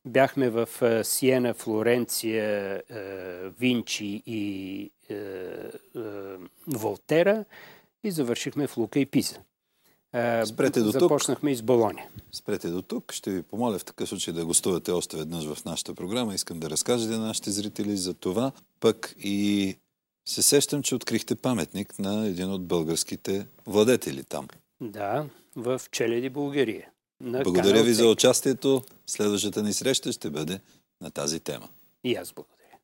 бяхме 0.05 0.49
в 0.49 0.69
Сиена, 1.03 1.53
Флоренция, 1.53 2.81
Винчи 3.59 4.23
и 4.25 4.91
Волтера 6.67 7.45
и 8.07 8.11
завършихме 8.11 8.67
в 8.67 8.77
Лука 8.77 8.99
и 8.99 9.05
Пиза. 9.05 9.35
Спрете 10.45 10.81
до 10.81 10.91
Започнахме 10.91 11.51
тук. 11.51 11.55
из 11.55 11.61
Болония. 11.61 12.07
Спрете 12.31 12.69
до 12.69 12.81
тук. 12.81 13.11
Ще 13.11 13.31
ви 13.31 13.41
помоля 13.41 13.79
в 13.79 13.85
такъв 13.85 14.09
случай 14.09 14.33
да 14.33 14.45
гостувате 14.45 14.91
още 14.91 15.17
веднъж 15.17 15.45
в 15.45 15.65
нашата 15.65 15.93
програма. 15.93 16.35
Искам 16.35 16.59
да 16.59 16.69
разкажете 16.69 17.11
на 17.11 17.25
нашите 17.25 17.51
зрители 17.51 17.97
за 17.97 18.13
това. 18.13 18.51
Пък 18.79 19.15
и 19.19 19.75
се 20.27 20.41
сещам, 20.41 20.83
че 20.83 20.95
открихте 20.95 21.35
паметник 21.35 21.99
на 21.99 22.27
един 22.27 22.51
от 22.51 22.65
българските 22.65 23.47
владетели 23.65 24.23
там. 24.23 24.47
Да, 24.81 25.25
в 25.55 25.81
Челеди, 25.91 26.29
България. 26.29 26.89
Благодаря 27.21 27.83
ви 27.83 27.93
за 27.93 28.07
участието. 28.07 28.81
Следващата 29.07 29.63
ни 29.63 29.73
среща 29.73 30.11
ще 30.11 30.29
бъде 30.29 30.59
на 31.01 31.11
тази 31.11 31.39
тема. 31.39 31.67
И 32.03 32.15
аз 32.15 32.33
благодаря. 32.33 32.54